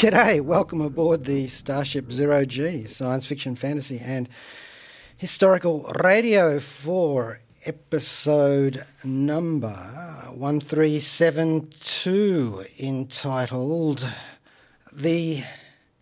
G'day, 0.00 0.40
welcome 0.40 0.80
aboard 0.80 1.24
the 1.24 1.46
Starship 1.48 2.10
Zero 2.10 2.46
G, 2.46 2.86
science 2.86 3.26
fiction, 3.26 3.54
fantasy, 3.54 3.98
and 3.98 4.30
historical 5.18 5.92
radio 6.02 6.58
for 6.58 7.40
episode 7.66 8.82
number 9.04 9.76
1372, 10.34 12.64
entitled 12.78 14.08
The 14.90 15.44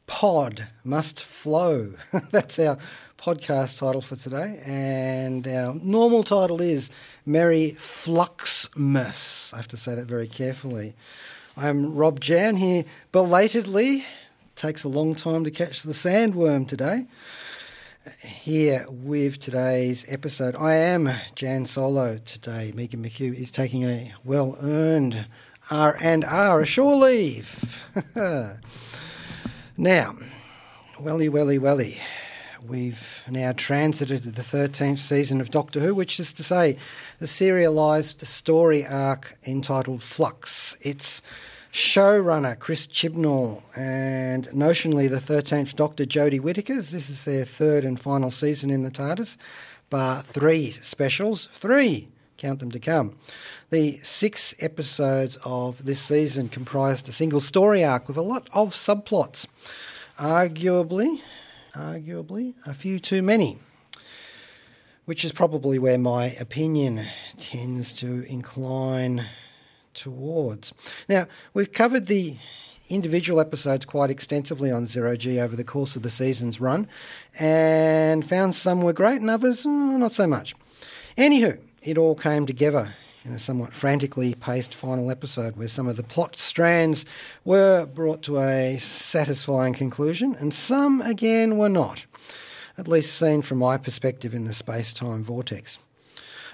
Pod 0.06 0.69
Must 0.84 1.25
Flow. 1.25 1.95
That's 2.30 2.56
our 2.61 2.78
podcast 3.19 3.80
title 3.80 4.01
for 4.01 4.15
today, 4.15 4.62
and 4.65 5.45
our 5.48 5.75
normal 5.75 6.23
title 6.23 6.61
is 6.61 6.89
Merry 7.27 7.75
Fluxmas. 7.77 9.53
I 9.53 9.56
have 9.56 9.67
to 9.67 9.77
say 9.77 9.97
that 9.97 10.06
very 10.06 10.28
carefully. 10.28 10.95
I'm 11.61 11.97
Rob 11.97 12.21
Jan 12.21 12.55
here 12.55 12.85
belatedly. 13.11 14.05
Takes 14.55 14.84
a 14.84 14.89
long 14.89 15.17
time 15.17 15.42
to 15.42 15.51
catch 15.51 15.83
the 15.83 15.91
sandworm 15.91 16.69
today. 16.69 17.09
Here 18.23 18.87
with 18.89 19.41
today's 19.41 20.05
episode, 20.06 20.55
I 20.55 20.75
am 20.75 21.11
Jan 21.34 21.67
Solo 21.67 22.19
today. 22.19 22.73
Megan 22.77 23.03
McKeough 23.03 23.34
is 23.34 23.51
taking 23.51 23.83
a 23.83 24.14
well-earned 24.23 25.27
R 25.69 25.98
and 26.01 26.25
R, 26.25 26.61
a 26.61 26.62
ashore 26.62 26.95
leave. 26.95 27.84
now, 29.77 30.17
welly, 31.01 31.29
welly, 31.29 31.59
welly. 31.59 31.98
We've 32.69 33.24
now 33.30 33.52
transited 33.52 34.24
to 34.24 34.30
the 34.30 34.42
13th 34.42 34.98
season 34.98 35.41
of 35.41 35.50
Doctor 35.50 35.80
Who, 35.80 35.94
which 35.94 36.20
is 36.20 36.34
to 36.34 36.42
say, 36.42 36.77
the 37.19 37.27
serialised 37.27 38.24
story 38.27 38.86
arc 38.86 39.34
entitled 39.47 40.02
Flux. 40.02 40.77
It's 40.83 41.22
showrunner 41.72 42.58
Chris 42.58 42.86
Chibnall 42.86 43.62
and 43.74 44.48
notionally 44.48 45.08
the 45.08 45.16
13th 45.16 45.77
Doctor 45.77 46.05
Jodie 46.05 46.41
Whittaker's. 46.41 46.91
This 46.91 47.08
is 47.08 47.24
their 47.24 47.46
third 47.46 47.86
and 47.86 47.98
final 47.98 48.30
season 48.30 48.69
in 48.69 48.83
the 48.83 48.91
TARDIS, 48.91 49.39
bar 49.89 50.22
three 50.22 50.70
specials. 50.70 51.48
Three! 51.55 52.08
Count 52.36 52.61
them 52.61 52.70
to 52.70 52.78
come. 52.78 53.16
The 53.70 53.96
six 53.98 54.55
episodes 54.61 55.39
of 55.44 55.86
this 55.86 56.02
season 56.02 56.50
comprised 56.50 57.08
a 57.08 57.12
single 57.12 57.41
story 57.41 57.83
arc 57.83 58.08
with 58.08 58.19
a 58.19 58.22
lot 58.22 58.48
of 58.55 58.74
subplots. 58.74 59.46
Arguably, 60.19 61.20
arguably, 61.79 62.55
a 62.67 62.75
few 62.75 62.98
too 62.98 63.23
many 63.23 63.59
which 65.09 65.25
is 65.25 65.33
probably 65.33 65.79
where 65.79 65.97
my 65.97 66.27
opinion 66.39 67.03
tends 67.39 67.95
to 67.95 68.31
incline 68.31 69.25
towards. 69.95 70.75
Now, 71.09 71.27
we've 71.55 71.73
covered 71.73 72.09
the 72.09 72.37
individual 72.91 73.41
episodes 73.41 73.87
quite 73.87 74.11
extensively 74.11 74.70
on 74.70 74.85
Zero 74.85 75.17
G 75.17 75.41
over 75.41 75.57
the 75.57 75.65
course 75.65 75.97
of 75.97 76.03
the 76.03 76.11
season's 76.11 76.61
run 76.61 76.87
and 77.41 78.23
found 78.23 78.55
some 78.55 78.83
were 78.83 78.92
great 78.92 79.23
and 79.23 79.31
others 79.31 79.64
oh, 79.64 79.97
not 79.97 80.13
so 80.13 80.27
much. 80.27 80.55
Anywho, 81.17 81.58
it 81.83 81.97
all 81.97 82.14
came 82.14 82.45
together 82.45 82.92
in 83.28 83.34
a 83.34 83.39
somewhat 83.39 83.74
frantically 83.74 84.34
paced 84.34 84.74
final 84.74 85.11
episode 85.11 85.56
where 85.56 85.68
some 85.68 85.86
of 85.86 85.96
the 85.96 86.02
plot 86.02 86.36
strands 86.36 87.05
were 87.44 87.84
brought 87.84 88.22
to 88.22 88.39
a 88.39 88.78
satisfying 88.78 89.74
conclusion 89.74 90.34
and 90.36 90.55
some 90.55 91.02
again 91.02 91.58
were 91.58 91.68
not 91.68 92.06
at 92.78 92.89
least 92.89 93.18
seen 93.18 93.42
from 93.42 93.58
my 93.58 93.77
perspective 93.77 94.34
in 94.34 94.44
the 94.46 94.55
space 94.55 94.94
time 94.94 95.22
vortex. 95.22 95.78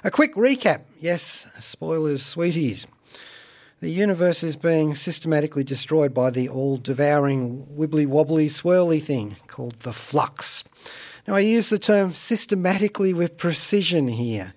A 0.02 0.10
quick 0.10 0.34
recap 0.34 0.82
yes, 1.00 1.46
spoilers, 1.60 2.24
sweeties. 2.24 2.86
The 3.80 3.90
universe 3.90 4.42
is 4.42 4.56
being 4.56 4.94
systematically 4.94 5.62
destroyed 5.62 6.12
by 6.12 6.30
the 6.30 6.48
all 6.48 6.78
devouring, 6.78 7.66
wibbly 7.76 8.06
wobbly, 8.06 8.48
swirly 8.48 9.02
thing 9.02 9.36
called 9.46 9.78
the 9.80 9.92
flux. 9.92 10.64
Now, 11.28 11.36
I 11.36 11.40
use 11.40 11.68
the 11.70 11.78
term 11.78 12.14
systematically 12.14 13.14
with 13.14 13.36
precision 13.36 14.08
here 14.08 14.54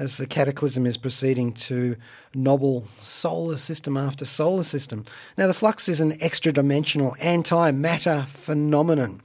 as 0.00 0.16
the 0.16 0.26
cataclysm 0.26 0.86
is 0.86 0.96
proceeding 0.96 1.52
to 1.52 1.94
nobble 2.34 2.86
solar 3.00 3.58
system 3.58 3.98
after 3.98 4.24
solar 4.24 4.62
system. 4.62 5.04
Now, 5.36 5.46
the 5.46 5.52
flux 5.52 5.90
is 5.90 6.00
an 6.00 6.14
extra 6.22 6.52
dimensional 6.52 7.14
antimatter 7.20 8.26
phenomenon 8.26 9.20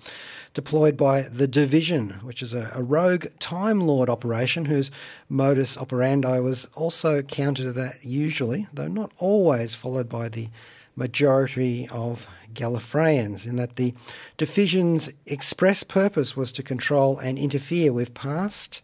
deployed 0.54 0.98
by 0.98 1.22
the 1.22 1.48
Division, 1.48 2.10
which 2.24 2.42
is 2.42 2.54
a, 2.54 2.72
a, 2.76 2.84
rogue 2.84 3.26
Time 3.40 3.80
Lord 3.80 4.10
operation 4.10 4.66
whose 4.66 4.92
modus 5.30 5.78
operandi 5.78 6.40
was 6.40 6.66
also 6.76 7.22
counter 7.22 7.64
to 7.64 7.74
that 7.74 8.04
usually, 8.04 8.68
though 8.74 8.90
not 8.90 9.12
always, 9.18 9.76
followed 9.76 10.10
by 10.10 10.28
the 10.28 10.50
majority 10.98 11.88
of 11.90 12.28
Gallifreyans, 12.54 13.48
in 13.48 13.56
that 13.56 13.78
the 13.78 13.94
Division's 14.38 15.10
express 15.26 15.84
purpose 15.84 16.36
was 16.36 16.52
to 16.54 16.64
control 16.64 17.18
and 17.18 17.38
interfere 17.38 17.94
with 17.94 18.14
past, 18.14 18.82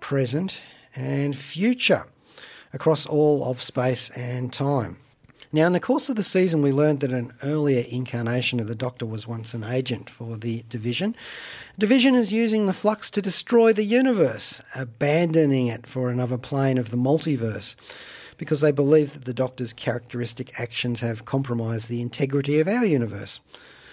present, 0.00 0.60
and 0.96 1.36
future 1.36 2.06
across 2.72 3.06
all 3.06 3.44
of 3.44 3.62
space 3.62 4.10
and 4.10 4.52
time. 4.52 4.98
Now, 5.52 5.66
in 5.68 5.72
the 5.72 5.80
course 5.80 6.08
of 6.08 6.16
the 6.16 6.22
season, 6.22 6.60
we 6.60 6.72
learned 6.72 7.00
that 7.00 7.12
an 7.12 7.32
earlier 7.42 7.84
incarnation 7.88 8.58
of 8.58 8.66
the 8.66 8.74
Doctor 8.74 9.06
was 9.06 9.28
once 9.28 9.54
an 9.54 9.62
agent 9.62 10.10
for 10.10 10.36
the 10.36 10.64
Division. 10.68 11.14
Division 11.78 12.14
is 12.14 12.32
using 12.32 12.66
the 12.66 12.74
flux 12.74 13.10
to 13.12 13.22
destroy 13.22 13.72
the 13.72 13.84
universe, 13.84 14.60
abandoning 14.74 15.68
it 15.68 15.86
for 15.86 16.10
another 16.10 16.36
plane 16.36 16.78
of 16.78 16.90
the 16.90 16.96
multiverse, 16.96 17.76
because 18.36 18.60
they 18.60 18.72
believe 18.72 19.12
that 19.14 19.24
the 19.24 19.32
Doctor's 19.32 19.72
characteristic 19.72 20.58
actions 20.60 21.00
have 21.00 21.24
compromised 21.24 21.88
the 21.88 22.02
integrity 22.02 22.58
of 22.58 22.68
our 22.68 22.84
universe. 22.84 23.40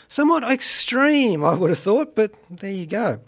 Somewhat 0.09 0.43
extreme, 0.43 1.45
I 1.45 1.53
would 1.53 1.69
have 1.69 1.79
thought, 1.79 2.15
but 2.15 2.33
there 2.49 2.71
you 2.71 2.87
go. 2.87 3.19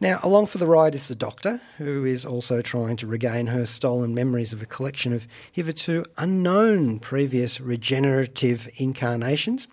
Now, 0.00 0.18
along 0.22 0.46
for 0.46 0.58
the 0.58 0.66
ride 0.66 0.94
is 0.94 1.06
the 1.06 1.14
Doctor, 1.14 1.60
who 1.78 2.04
is 2.04 2.26
also 2.26 2.60
trying 2.62 2.96
to 2.96 3.06
regain 3.06 3.46
her 3.46 3.64
stolen 3.64 4.12
memories 4.12 4.52
of 4.52 4.60
a 4.60 4.66
collection 4.66 5.12
of 5.12 5.28
hitherto 5.52 6.04
unknown 6.18 6.98
previous 6.98 7.60
regenerative 7.60 8.68
incarnations, 8.76 9.68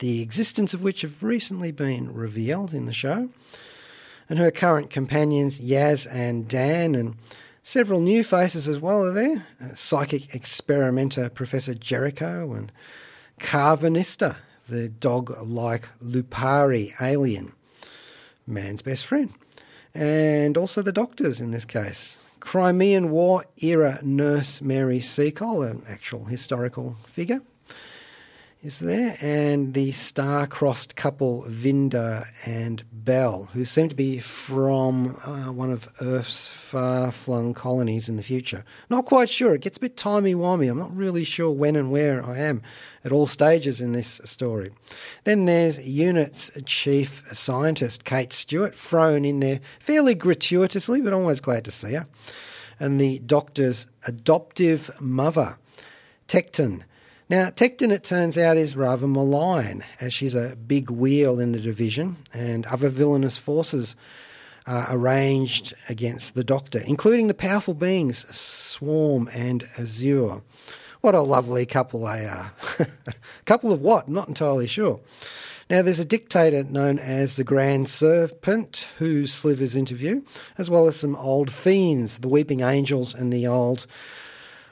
the 0.00 0.22
existence 0.22 0.74
of 0.74 0.82
which 0.82 1.02
have 1.02 1.22
recently 1.22 1.70
been 1.70 2.12
revealed 2.12 2.74
in 2.74 2.86
the 2.86 2.92
show. 2.92 3.30
And 4.28 4.38
her 4.38 4.50
current 4.50 4.90
companions, 4.90 5.60
Yaz 5.60 6.08
and 6.10 6.48
Dan, 6.48 6.96
and 6.96 7.14
several 7.62 8.00
new 8.00 8.24
faces 8.24 8.66
as 8.66 8.80
well 8.80 9.04
are 9.04 9.12
there 9.12 9.46
uh, 9.62 9.74
psychic 9.76 10.34
experimenter 10.34 11.28
Professor 11.30 11.74
Jericho 11.74 12.52
and 12.54 12.72
Karvanista, 13.38 14.36
the 14.68 14.88
dog 14.88 15.30
like 15.42 15.88
Lupari 16.02 16.92
alien, 17.00 17.52
man's 18.46 18.82
best 18.82 19.06
friend 19.06 19.32
and 19.94 20.56
also 20.56 20.82
the 20.82 20.92
doctors 20.92 21.40
in 21.40 21.50
this 21.50 21.64
case. 21.64 22.18
Crimean 22.40 23.10
War 23.10 23.44
era 23.58 24.00
nurse 24.02 24.60
Mary 24.60 25.00
Seacole, 25.00 25.62
an 25.62 25.82
actual 25.88 26.26
historical 26.26 26.96
figure, 27.06 27.40
is 28.64 28.78
there, 28.78 29.14
and 29.20 29.74
the 29.74 29.92
star-crossed 29.92 30.96
couple 30.96 31.44
Vinder 31.48 32.24
and 32.46 32.82
Bell, 32.92 33.50
who 33.52 33.66
seem 33.66 33.90
to 33.90 33.94
be 33.94 34.18
from 34.18 35.16
uh, 35.26 35.52
one 35.52 35.70
of 35.70 35.86
Earth's 36.00 36.48
far-flung 36.48 37.52
colonies 37.52 38.08
in 38.08 38.16
the 38.16 38.22
future. 38.22 38.64
Not 38.88 39.04
quite 39.04 39.28
sure. 39.28 39.54
It 39.54 39.60
gets 39.60 39.76
a 39.76 39.80
bit 39.80 39.98
timey-wimey. 39.98 40.70
I'm 40.70 40.78
not 40.78 40.96
really 40.96 41.24
sure 41.24 41.50
when 41.50 41.76
and 41.76 41.90
where 41.90 42.24
I 42.24 42.38
am 42.38 42.62
at 43.04 43.12
all 43.12 43.26
stages 43.26 43.82
in 43.82 43.92
this 43.92 44.20
story. 44.24 44.72
Then 45.24 45.44
there's 45.44 45.86
Unit's 45.86 46.50
chief 46.64 47.28
scientist, 47.32 48.06
Kate 48.06 48.32
Stewart, 48.32 48.74
thrown 48.74 49.26
in 49.26 49.40
there 49.40 49.60
fairly 49.78 50.14
gratuitously, 50.14 51.02
but 51.02 51.12
always 51.12 51.40
glad 51.40 51.66
to 51.66 51.70
see 51.70 51.92
her. 51.92 52.06
And 52.80 52.98
the 52.98 53.18
Doctor's 53.18 53.86
adoptive 54.06 54.90
mother, 55.02 55.58
Tecteun 56.28 56.84
now, 57.34 57.50
Tecteun, 57.50 57.90
it 57.90 58.04
turns 58.04 58.38
out, 58.38 58.56
is 58.56 58.76
rather 58.76 59.08
malign, 59.08 59.82
as 60.00 60.12
she's 60.12 60.36
a 60.36 60.54
big 60.54 60.88
wheel 60.88 61.40
in 61.40 61.50
the 61.50 61.58
division, 61.58 62.16
and 62.32 62.64
other 62.66 62.88
villainous 62.88 63.38
forces 63.38 63.96
are 64.68 64.86
arranged 64.90 65.74
against 65.88 66.36
the 66.36 66.44
Doctor, 66.44 66.80
including 66.86 67.26
the 67.26 67.34
powerful 67.34 67.74
beings 67.74 68.24
Swarm 68.32 69.28
and 69.34 69.64
Azure. 69.76 70.42
What 71.00 71.16
a 71.16 71.22
lovely 71.22 71.66
couple 71.66 72.04
they 72.04 72.24
are. 72.24 72.52
A 72.78 72.86
couple 73.46 73.72
of 73.72 73.80
what? 73.80 74.08
Not 74.08 74.28
entirely 74.28 74.68
sure. 74.68 75.00
Now, 75.68 75.82
there's 75.82 75.98
a 75.98 76.04
dictator 76.04 76.62
known 76.62 77.00
as 77.00 77.34
the 77.34 77.42
Grand 77.42 77.88
Serpent, 77.88 78.86
whose 78.98 79.32
Slivers 79.32 79.74
interview, 79.74 80.22
as 80.56 80.70
well 80.70 80.86
as 80.86 81.00
some 81.00 81.16
old 81.16 81.50
fiends, 81.50 82.20
the 82.20 82.28
Weeping 82.28 82.60
Angels 82.60 83.12
and 83.12 83.32
the 83.32 83.48
old, 83.48 83.88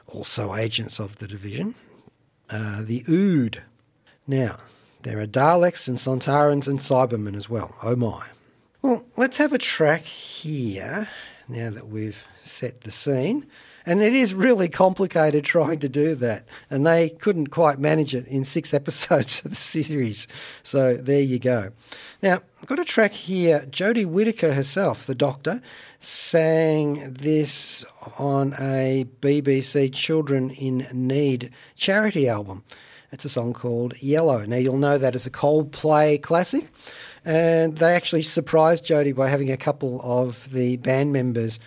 also 0.07 0.55
agents 0.55 1.01
of 1.01 1.17
the 1.17 1.27
division, 1.27 1.75
uh, 2.53 2.83
the 2.83 3.03
Ood. 3.09 3.63
Now, 4.27 4.59
there 5.03 5.19
are 5.19 5.27
Daleks 5.27 5.89
and 5.89 5.97
Sontarans 5.97 6.69
and 6.69 6.79
Cybermen 6.79 7.35
as 7.35 7.49
well. 7.49 7.75
Oh 7.83 7.97
my. 7.97 8.29
Well, 8.83 9.05
let's 9.17 9.39
have 9.39 9.53
a 9.53 9.59
track 9.59 10.03
here 10.03 11.09
now 11.49 11.71
that 11.71 11.89
we've 11.89 12.27
set 12.43 12.83
the 12.83 12.91
scene. 12.91 13.47
And 13.85 14.01
it 14.01 14.15
is 14.15 14.35
really 14.35 14.69
complicated 14.69 15.45
trying 15.45 15.81
to 15.81 15.89
do 15.89 16.15
that. 16.17 16.47
And 16.71 16.87
they 16.87 17.11
couldn't 17.11 17.49
quite 17.49 17.79
manage 17.79 18.15
it 18.15 18.27
in 18.27 18.45
six 18.45 18.73
episodes 18.75 19.45
of 19.45 19.51
the 19.51 19.57
series. 19.57 20.29
So 20.63 20.97
there 20.97 21.21
you 21.21 21.39
go. 21.39 21.71
Now, 22.23 22.41
I've 22.61 22.69
got 22.69 22.79
a 22.79 22.85
track 22.85 23.13
here. 23.13 23.67
Jodie 23.71 24.07
Whittaker 24.07 24.53
herself, 24.53 25.07
the 25.07 25.15
doctor, 25.15 25.61
sang 25.99 27.13
this 27.13 27.85
on 28.19 28.55
a 28.61 29.07
BBC 29.21 29.93
Children 29.93 30.51
in 30.51 30.87
Need 30.93 31.51
charity 31.75 32.29
album. 32.29 32.65
It's 33.11 33.25
a 33.25 33.29
song 33.29 33.53
called 33.53 34.01
Yellow. 34.01 34.47
Now, 34.47 34.57
you'll 34.57 34.79
know 34.79 34.97
that 34.97 35.15
as 35.15 35.27
a 35.27 35.31
Coldplay 35.31 36.23
classic. 36.23 36.69
And 37.25 37.77
they 37.77 37.95
actually 37.95 38.23
surprised 38.23 38.85
Jodie 38.85 39.15
by 39.15 39.29
having 39.29 39.51
a 39.51 39.57
couple 39.57 40.01
of 40.03 40.51
the 40.53 40.77
band 40.79 41.13
members 41.13 41.61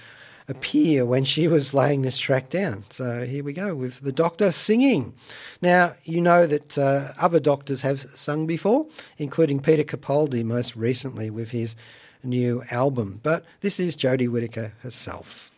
appear 0.47 1.05
when 1.05 1.23
she 1.23 1.47
was 1.47 1.73
laying 1.73 2.01
this 2.01 2.17
track 2.17 2.49
down. 2.49 2.83
So 2.89 3.25
here 3.25 3.43
we 3.43 3.53
go 3.53 3.75
with 3.75 4.01
the 4.01 4.11
doctor 4.11 4.51
singing. 4.51 5.13
Now, 5.61 5.93
you 6.03 6.21
know 6.21 6.45
that 6.45 6.77
uh, 6.77 7.09
other 7.19 7.39
doctors 7.39 7.81
have 7.81 8.01
sung 8.01 8.45
before, 8.45 8.87
including 9.17 9.59
Peter 9.59 9.83
Capaldi 9.83 10.43
most 10.43 10.75
recently 10.75 11.29
with 11.29 11.51
his 11.51 11.75
new 12.23 12.63
album. 12.71 13.19
But 13.23 13.45
this 13.61 13.79
is 13.79 13.95
Jodie 13.95 14.29
Whittaker 14.29 14.73
herself. 14.81 15.51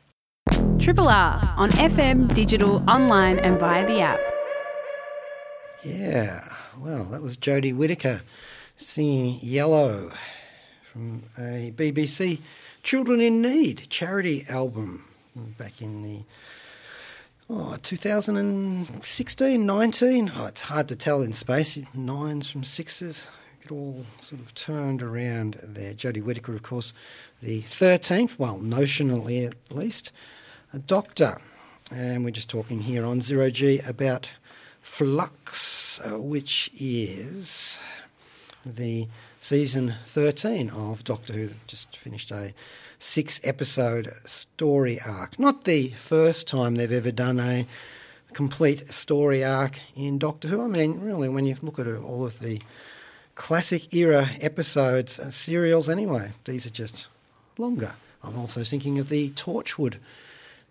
Triple 0.80 1.10
R 1.10 1.54
on 1.57 1.69
FM, 1.72 2.34
digital, 2.34 2.84
online, 2.89 3.39
and 3.39 3.60
via 3.60 3.86
the 3.86 4.00
app. 4.00 4.19
Yeah, 5.84 6.48
well, 6.80 7.04
that 7.06 7.22
was 7.22 7.38
Jodie 7.38 7.75
Whittaker 7.75 8.22
singing 8.78 9.39
Yellow 9.42 10.12
from 10.92 11.24
a 11.38 11.74
BBC 11.75 12.39
Children 12.88 13.19
in 13.19 13.42
Need 13.42 13.89
charity 13.89 14.45
album 14.48 15.04
back 15.36 15.81
in 15.81 16.04
the 16.04 16.22
oh, 17.50 17.75
2016, 17.81 19.66
19. 19.66 20.31
Oh, 20.34 20.45
it's 20.45 20.62
hard 20.62 20.88
to 20.88 20.95
tell 20.95 21.22
in 21.22 21.34
space, 21.34 21.78
nines 21.94 22.50
from 22.50 22.63
sixes. 22.63 23.28
It 23.62 23.74
all 23.74 24.06
sort 24.22 24.39
of 24.39 24.54
turned 24.54 25.04
around 25.04 25.60
there. 25.62 25.94
Jodie 25.95 26.24
Whittaker, 26.24 26.56
of 26.56 26.63
course, 26.63 26.94
the 27.42 27.63
13th, 27.63 28.39
well, 28.39 28.57
notionally 28.57 29.45
at 29.45 29.56
least, 29.69 30.13
a 30.72 30.80
doctor. 30.80 31.42
And 31.92 32.24
we're 32.24 32.31
just 32.31 32.50
talking 32.50 32.80
here 32.80 33.06
on 33.06 33.19
Zero 33.19 33.50
G 33.50 33.80
about 33.80 34.31
Flux, 34.80 36.00
uh, 36.00 36.22
which 36.22 36.72
is 36.80 37.81
the 38.66 39.10
season 39.39 39.95
13 40.06 40.69
of 40.69 41.04
Doctor 41.04 41.34
Who, 41.34 41.50
just 41.68 41.95
finished 41.95 42.31
a 42.31 42.54
six 43.00 43.39
episode 43.44 44.13
story 44.25 45.00
arc. 45.06 45.39
Not 45.39 45.63
the 45.63 45.89
first 45.92 46.48
time 46.48 46.75
they've 46.75 46.92
ever 46.92 47.12
done 47.12 47.39
a 47.39 47.68
complete 48.34 48.92
story 48.92 49.44
arc 49.44 49.80
in 49.95 50.18
Doctor 50.18 50.48
Who. 50.48 50.62
I 50.62 50.68
mean, 50.68 51.00
really, 51.00 51.30
when 51.30 51.45
you 51.45 51.56
look 51.62 51.80
at 51.80 51.88
all 51.88 52.25
of 52.25 52.39
the 52.39 52.62
classic 53.36 53.94
era 53.94 54.30
episodes, 54.42 55.19
uh, 55.19 55.30
serials 55.30 55.88
anyway, 55.88 56.31
these 56.45 56.66
are 56.66 56.72
just 56.72 57.07
longer. 57.57 57.95
I'm 58.24 58.38
also 58.38 58.63
thinking 58.63 59.00
of 59.00 59.10
the 59.10 59.30
Torchwood 59.31 59.98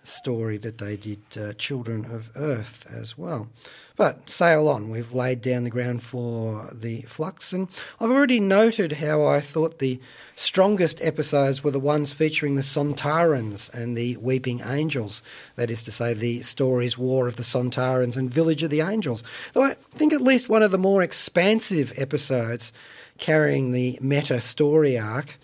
story 0.06 0.56
that 0.58 0.78
they 0.78 0.96
did, 0.96 1.20
uh, 1.38 1.52
Children 1.54 2.04
of 2.06 2.30
Earth, 2.36 2.86
as 2.92 3.18
well. 3.18 3.48
But 3.96 4.28
sail 4.28 4.68
on, 4.68 4.90
we've 4.90 5.12
laid 5.12 5.40
down 5.40 5.64
the 5.64 5.70
ground 5.70 6.02
for 6.02 6.68
the 6.72 7.02
flux, 7.02 7.52
and 7.52 7.68
I've 7.98 8.10
already 8.10 8.40
noted 8.40 8.92
how 8.92 9.24
I 9.24 9.40
thought 9.40 9.78
the 9.78 10.00
strongest 10.34 11.00
episodes 11.02 11.64
were 11.64 11.70
the 11.70 11.80
ones 11.80 12.12
featuring 12.12 12.56
the 12.56 12.62
Sontarans 12.62 13.72
and 13.72 13.96
the 13.96 14.16
Weeping 14.18 14.60
Angels, 14.66 15.22
that 15.56 15.70
is 15.70 15.82
to 15.84 15.90
say, 15.90 16.12
the 16.12 16.42
stories 16.42 16.98
War 16.98 17.26
of 17.26 17.36
the 17.36 17.42
Sontarans 17.42 18.16
and 18.16 18.32
Village 18.32 18.62
of 18.62 18.70
the 18.70 18.82
Angels. 18.82 19.24
Though 19.54 19.62
I 19.62 19.74
think 19.94 20.12
at 20.12 20.20
least 20.20 20.48
one 20.48 20.62
of 20.62 20.70
the 20.70 20.78
more 20.78 21.02
expansive 21.02 21.92
episodes 21.96 22.72
carrying 23.18 23.72
the 23.72 23.98
meta 24.02 24.40
story 24.40 24.98
arc 24.98 25.38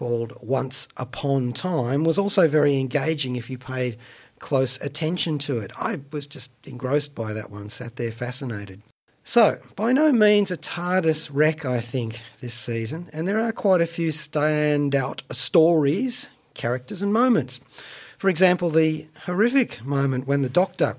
called 0.00 0.32
Once 0.40 0.88
Upon 0.96 1.52
Time 1.52 2.04
was 2.04 2.16
also 2.16 2.48
very 2.48 2.80
engaging 2.80 3.36
if 3.36 3.50
you 3.50 3.58
paid 3.58 3.98
close 4.38 4.80
attention 4.80 5.38
to 5.40 5.58
it. 5.58 5.70
I 5.78 6.00
was 6.10 6.26
just 6.26 6.50
engrossed 6.64 7.14
by 7.14 7.34
that 7.34 7.50
one, 7.50 7.68
sat 7.68 7.96
there 7.96 8.10
fascinated. 8.10 8.80
So, 9.24 9.58
by 9.76 9.92
no 9.92 10.10
means 10.10 10.50
a 10.50 10.56
TARDIS 10.56 11.28
wreck, 11.30 11.66
I 11.66 11.82
think, 11.82 12.18
this 12.40 12.54
season, 12.54 13.10
and 13.12 13.28
there 13.28 13.38
are 13.38 13.52
quite 13.52 13.82
a 13.82 13.86
few 13.86 14.08
standout 14.08 15.20
stories, 15.34 16.30
characters, 16.54 17.02
and 17.02 17.12
moments. 17.12 17.60
For 18.16 18.30
example, 18.30 18.70
the 18.70 19.06
horrific 19.26 19.84
moment 19.84 20.26
when 20.26 20.40
the 20.40 20.48
Doctor 20.48 20.96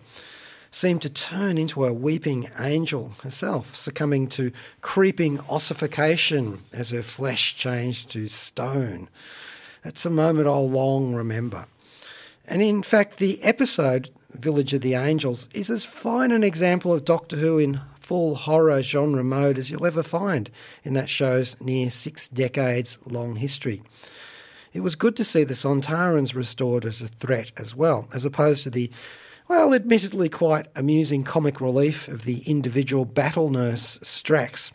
seemed 0.72 1.02
to 1.02 1.10
turn 1.10 1.58
into 1.58 1.86
a 1.86 1.94
weeping 1.94 2.48
angel 2.60 3.12
herself, 3.24 3.76
succumbing 3.76 4.28
to 4.28 4.52
creeping 4.82 5.40
ossification 5.50 6.60
as 6.72 6.92
her 6.92 7.04
flesh 7.04 7.56
changed 7.56 8.10
to 8.12 8.28
stone. 8.28 9.10
That's 9.84 10.06
a 10.06 10.10
moment 10.10 10.48
I'll 10.48 10.70
long 10.70 11.14
remember. 11.14 11.66
And 12.48 12.62
in 12.62 12.84
fact, 12.84 13.18
the 13.18 13.42
episode 13.44 14.10
Village 14.34 14.74
of 14.74 14.82
the 14.82 14.94
Angels 14.94 15.50
is 15.54 15.70
as 15.70 15.84
fine 15.84 16.32
an 16.32 16.44
example 16.44 16.94
of 16.94 17.06
Doctor 17.06 17.36
Who 17.36 17.58
in 17.58 17.82
full 18.00 18.36
horror 18.36 18.82
genre 18.82 19.24
mode 19.24 19.58
as 19.58 19.70
you'll 19.70 19.86
ever 19.86 20.04
find 20.04 20.50
in 20.84 20.94
that 20.94 21.10
show's 21.10 21.60
near 21.62 21.92
six 21.92 22.30
decades 22.30 22.98
long 23.06 23.36
history. 23.36 23.82
It 24.74 24.82
was 24.82 24.96
good 24.96 25.18
to 25.18 25.24
see 25.24 25.44
the 25.44 25.54
Sontarans 25.54 26.34
restored 26.34 26.86
as 26.86 27.02
a 27.02 27.08
threat 27.10 27.52
as 27.58 27.76
well, 27.76 28.08
as 28.14 28.24
opposed 28.24 28.64
to 28.64 28.70
the 28.70 28.90
well, 29.52 29.74
admittedly 29.74 30.30
quite 30.30 30.68
amusing 30.78 31.26
comic 31.26 31.60
relief 31.60 32.08
of 32.08 32.24
the 32.24 32.42
individual 32.48 33.04
battle 33.04 33.50
nurse 33.50 33.98
Strax. 33.98 34.72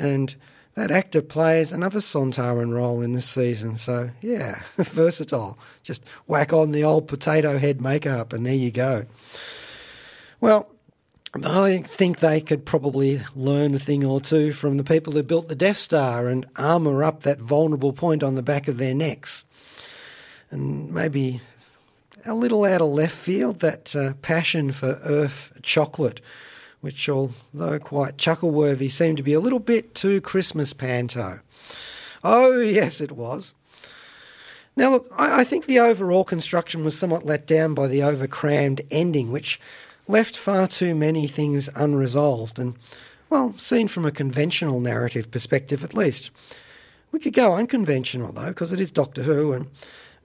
And 0.00 0.34
that 0.74 0.90
actor 0.90 1.22
plays 1.22 1.70
another 1.70 2.00
Sontaran 2.00 2.74
role 2.74 3.02
in 3.02 3.12
this 3.12 3.28
season, 3.28 3.76
so 3.76 4.10
yeah, 4.20 4.62
versatile. 4.78 5.56
Just 5.84 6.04
whack 6.26 6.52
on 6.52 6.72
the 6.72 6.82
old 6.82 7.06
potato 7.06 7.56
head 7.56 7.80
makeup 7.80 8.32
and 8.32 8.44
there 8.44 8.52
you 8.52 8.72
go. 8.72 9.06
Well, 10.40 10.68
I 11.44 11.84
think 11.86 12.18
they 12.18 12.40
could 12.40 12.66
probably 12.66 13.20
learn 13.36 13.76
a 13.76 13.78
thing 13.78 14.04
or 14.04 14.20
two 14.20 14.52
from 14.52 14.76
the 14.76 14.82
people 14.82 15.12
who 15.12 15.22
built 15.22 15.46
the 15.46 15.54
Death 15.54 15.78
Star 15.78 16.26
and 16.26 16.46
armour 16.56 17.04
up 17.04 17.22
that 17.22 17.38
vulnerable 17.38 17.92
point 17.92 18.24
on 18.24 18.34
the 18.34 18.42
back 18.42 18.66
of 18.66 18.78
their 18.78 18.92
necks. 18.92 19.44
And 20.50 20.92
maybe 20.92 21.40
a 22.24 22.34
little 22.34 22.64
out 22.64 22.80
of 22.80 22.88
left 22.88 23.16
field, 23.16 23.60
that 23.60 23.94
uh, 23.96 24.14
passion 24.22 24.72
for 24.72 24.98
Earth 25.04 25.52
chocolate, 25.62 26.20
which, 26.80 27.08
although 27.08 27.78
quite 27.78 28.18
chuckle-worthy, 28.18 28.88
seemed 28.88 29.16
to 29.18 29.22
be 29.22 29.32
a 29.32 29.40
little 29.40 29.58
bit 29.58 29.94
too 29.94 30.20
Christmas 30.20 30.72
panto. 30.72 31.40
Oh, 32.22 32.60
yes, 32.60 33.00
it 33.00 33.12
was. 33.12 33.54
Now, 34.76 34.90
look, 34.90 35.06
I, 35.16 35.40
I 35.40 35.44
think 35.44 35.66
the 35.66 35.80
overall 35.80 36.24
construction 36.24 36.84
was 36.84 36.96
somewhat 36.96 37.26
let 37.26 37.46
down 37.46 37.74
by 37.74 37.86
the 37.86 38.00
overcrammed 38.00 38.86
ending, 38.90 39.32
which 39.32 39.60
left 40.08 40.36
far 40.36 40.66
too 40.66 40.94
many 40.94 41.26
things 41.26 41.68
unresolved, 41.74 42.58
and, 42.58 42.74
well, 43.28 43.54
seen 43.58 43.88
from 43.88 44.04
a 44.04 44.10
conventional 44.10 44.80
narrative 44.80 45.30
perspective 45.30 45.84
at 45.84 45.94
least. 45.94 46.30
We 47.12 47.18
could 47.18 47.34
go 47.34 47.54
unconventional, 47.54 48.32
though, 48.32 48.48
because 48.48 48.72
it 48.72 48.80
is 48.80 48.90
Doctor 48.90 49.24
Who, 49.24 49.52
and 49.52 49.66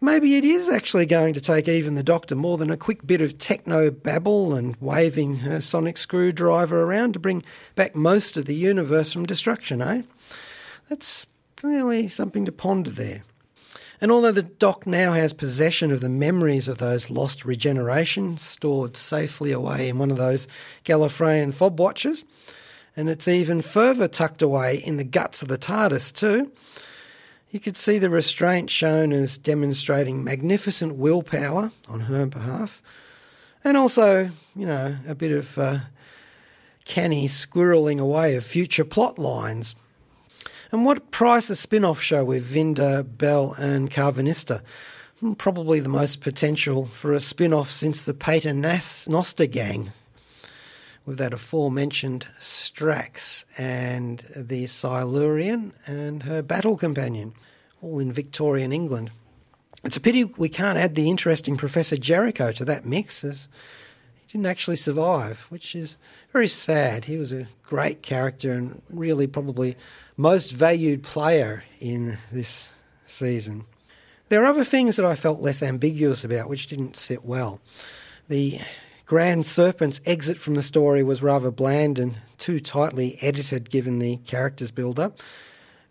Maybe 0.05 0.35
it 0.35 0.45
is 0.45 0.69
actually 0.69 1.07
going 1.07 1.33
to 1.33 1.41
take 1.41 1.67
even 1.67 1.95
the 1.95 2.03
Doctor 2.03 2.35
more 2.35 2.59
than 2.59 2.69
a 2.69 2.77
quick 2.77 3.07
bit 3.07 3.21
of 3.21 3.39
techno 3.39 3.89
babble 3.89 4.53
and 4.53 4.75
waving 4.75 5.37
a 5.37 5.61
sonic 5.61 5.97
screwdriver 5.97 6.83
around 6.83 7.13
to 7.13 7.19
bring 7.19 7.43
back 7.73 7.95
most 7.95 8.37
of 8.37 8.45
the 8.45 8.53
universe 8.53 9.11
from 9.11 9.25
destruction, 9.25 9.81
eh? 9.81 10.03
That's 10.89 11.25
really 11.63 12.07
something 12.07 12.45
to 12.45 12.51
ponder 12.51 12.91
there. 12.91 13.23
And 13.99 14.11
although 14.11 14.31
the 14.31 14.43
Doc 14.43 14.85
now 14.85 15.13
has 15.13 15.33
possession 15.33 15.91
of 15.91 16.01
the 16.01 16.07
memories 16.07 16.67
of 16.67 16.77
those 16.77 17.09
lost 17.09 17.39
regenerations 17.39 18.41
stored 18.41 18.95
safely 18.95 19.51
away 19.51 19.89
in 19.89 19.97
one 19.97 20.11
of 20.11 20.17
those 20.17 20.47
Gallifreyan 20.83 21.51
fob 21.51 21.79
watches, 21.79 22.25
and 22.95 23.09
it's 23.09 23.27
even 23.27 23.63
further 23.63 24.07
tucked 24.07 24.43
away 24.43 24.83
in 24.85 24.97
the 24.97 25.03
guts 25.03 25.41
of 25.41 25.47
the 25.47 25.57
TARDIS 25.57 26.13
too, 26.13 26.51
you 27.49 27.59
could 27.59 27.75
see 27.75 27.97
the 27.97 28.09
restraint 28.09 28.69
shown 28.69 29.11
as 29.11 29.37
demonstrating 29.37 30.23
magnificent 30.23 30.95
willpower 30.95 31.71
on 31.87 32.01
her 32.01 32.25
behalf. 32.25 32.81
And 33.63 33.77
also, 33.77 34.29
you 34.55 34.65
know, 34.65 34.97
a 35.07 35.15
bit 35.15 35.31
of 35.31 35.57
uh, 35.57 35.79
canny 36.85 37.27
squirreling 37.27 37.99
away 37.99 38.35
of 38.35 38.43
future 38.43 38.85
plot 38.85 39.17
lines. 39.17 39.75
And 40.71 40.85
what 40.85 41.11
price 41.11 41.49
a 41.49 41.55
spin 41.55 41.85
off 41.85 42.01
show 42.01 42.25
with 42.25 42.45
Vinder, 42.45 43.03
Bell, 43.03 43.55
and 43.57 43.89
Karvanista? 43.89 44.61
Hmm, 45.19 45.33
probably 45.33 45.79
the 45.79 45.89
most 45.89 46.21
potential 46.21 46.85
for 46.85 47.13
a 47.13 47.19
spin 47.19 47.53
off 47.53 47.71
since 47.71 48.05
the 48.05 48.13
Paternoster 48.13 49.45
gang, 49.45 49.93
with 51.05 51.17
that 51.17 51.33
aforementioned 51.33 52.27
Strax 52.39 53.45
and 53.57 54.19
the 54.35 54.65
Silurian 54.65 55.73
and 55.85 56.23
her 56.23 56.41
battle 56.41 56.77
companion, 56.77 57.33
all 57.81 57.99
in 57.99 58.11
Victorian 58.11 58.71
England. 58.71 59.11
It's 59.83 59.97
a 59.97 60.01
pity 60.01 60.23
we 60.23 60.49
can't 60.49 60.79
add 60.79 60.95
the 60.95 61.09
interesting 61.09 61.57
Professor 61.57 61.95
Jericho 61.95 62.51
to 62.53 62.65
that 62.65 62.85
mix, 62.85 63.23
as 63.23 63.47
he 64.15 64.25
didn't 64.27 64.47
actually 64.47 64.77
survive, 64.77 65.45
which 65.49 65.75
is 65.75 65.97
very 66.33 66.47
sad. 66.47 67.05
He 67.05 67.17
was 67.17 67.31
a 67.31 67.47
great 67.61 68.01
character 68.01 68.53
and 68.53 68.81
really 68.89 69.27
probably 69.27 69.77
most 70.17 70.51
valued 70.51 71.03
player 71.03 71.63
in 71.79 72.17
this 72.31 72.69
season. 73.05 73.65
There 74.29 74.41
are 74.41 74.47
other 74.47 74.63
things 74.63 74.95
that 74.95 75.05
I 75.05 75.15
felt 75.15 75.39
less 75.39 75.61
ambiguous 75.61 76.23
about, 76.23 76.49
which 76.49 76.65
didn't 76.65 76.95
sit 76.95 77.23
well. 77.23 77.61
The 78.27 78.59
Grand 79.05 79.45
Serpent's 79.45 80.01
exit 80.05 80.37
from 80.37 80.55
the 80.55 80.63
story 80.63 81.03
was 81.03 81.21
rather 81.21 81.51
bland 81.51 81.99
and 81.99 82.17
too 82.37 82.59
tightly 82.59 83.17
edited 83.21 83.69
given 83.69 83.99
the 83.99 84.17
character's 84.17 84.71
build 84.71 84.99
up. 84.99 85.19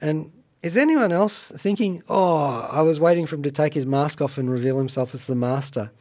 And 0.00 0.32
is 0.62 0.76
anyone 0.76 1.12
else 1.12 1.52
thinking, 1.52 2.02
oh, 2.08 2.68
I 2.72 2.82
was 2.82 2.98
waiting 2.98 3.26
for 3.26 3.36
him 3.36 3.42
to 3.44 3.52
take 3.52 3.74
his 3.74 3.86
mask 3.86 4.20
off 4.20 4.36
and 4.36 4.50
reveal 4.50 4.78
himself 4.78 5.14
as 5.14 5.26
the 5.26 5.36
master? 5.36 5.92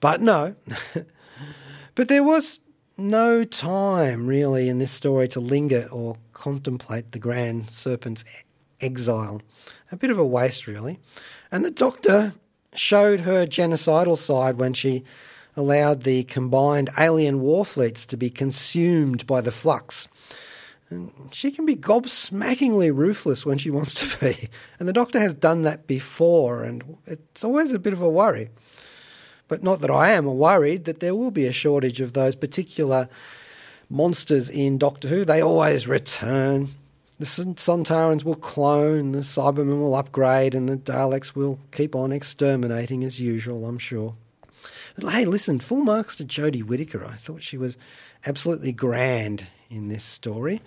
But 0.00 0.22
no. 0.22 0.54
but 1.94 2.08
there 2.08 2.24
was 2.24 2.60
no 2.96 3.44
time 3.44 4.26
really 4.26 4.68
in 4.68 4.78
this 4.78 4.92
story 4.92 5.28
to 5.28 5.40
linger 5.40 5.88
or 5.92 6.16
contemplate 6.32 7.12
the 7.12 7.18
Grand 7.18 7.70
Serpent's 7.70 8.24
exile. 8.80 9.42
A 9.92 9.96
bit 9.96 10.10
of 10.10 10.18
a 10.18 10.26
waste, 10.26 10.66
really. 10.66 10.98
And 11.52 11.64
the 11.64 11.70
Doctor 11.70 12.32
showed 12.74 13.20
her 13.20 13.46
genocidal 13.46 14.16
side 14.16 14.56
when 14.56 14.72
she 14.72 15.04
allowed 15.60 16.02
the 16.02 16.24
combined 16.24 16.90
alien 16.98 17.40
war 17.40 17.64
fleets 17.64 18.06
to 18.06 18.16
be 18.16 18.30
consumed 18.30 19.26
by 19.26 19.40
the 19.40 19.52
flux. 19.52 20.08
And 20.88 21.12
she 21.30 21.52
can 21.52 21.66
be 21.66 21.76
gobsmackingly 21.76 22.92
ruthless 22.92 23.46
when 23.46 23.58
she 23.58 23.70
wants 23.70 23.94
to 23.94 24.18
be. 24.18 24.48
And 24.78 24.88
the 24.88 24.92
Doctor 24.92 25.20
has 25.20 25.34
done 25.34 25.62
that 25.62 25.86
before, 25.86 26.64
and 26.64 26.96
it's 27.06 27.44
always 27.44 27.72
a 27.72 27.78
bit 27.78 27.92
of 27.92 28.02
a 28.02 28.08
worry. 28.08 28.50
But 29.46 29.62
not 29.62 29.80
that 29.82 29.90
I 29.90 30.10
am 30.10 30.26
worried 30.26 30.86
that 30.86 31.00
there 31.00 31.14
will 31.14 31.30
be 31.30 31.46
a 31.46 31.52
shortage 31.52 32.00
of 32.00 32.12
those 32.12 32.34
particular 32.34 33.08
monsters 33.88 34.48
in 34.48 34.78
Doctor 34.78 35.08
Who. 35.08 35.24
They 35.24 35.42
always 35.42 35.86
return. 35.86 36.68
The 37.18 37.26
Sontarans 37.26 38.24
will 38.24 38.34
clone, 38.34 39.12
the 39.12 39.18
Cybermen 39.18 39.80
will 39.80 39.94
upgrade, 39.94 40.54
and 40.54 40.68
the 40.68 40.78
Daleks 40.78 41.34
will 41.34 41.58
keep 41.70 41.94
on 41.94 42.12
exterminating 42.12 43.04
as 43.04 43.20
usual, 43.20 43.66
I'm 43.66 43.78
sure. 43.78 44.14
But 45.00 45.12
hey, 45.14 45.24
listen, 45.24 45.60
full 45.60 45.82
marks 45.82 46.16
to 46.16 46.24
Jodie 46.24 46.62
Whittaker. 46.62 47.04
I 47.04 47.14
thought 47.14 47.42
she 47.42 47.56
was 47.56 47.76
absolutely 48.26 48.72
grand 48.72 49.46
in 49.70 49.88
this 49.88 50.04
story. 50.04 50.60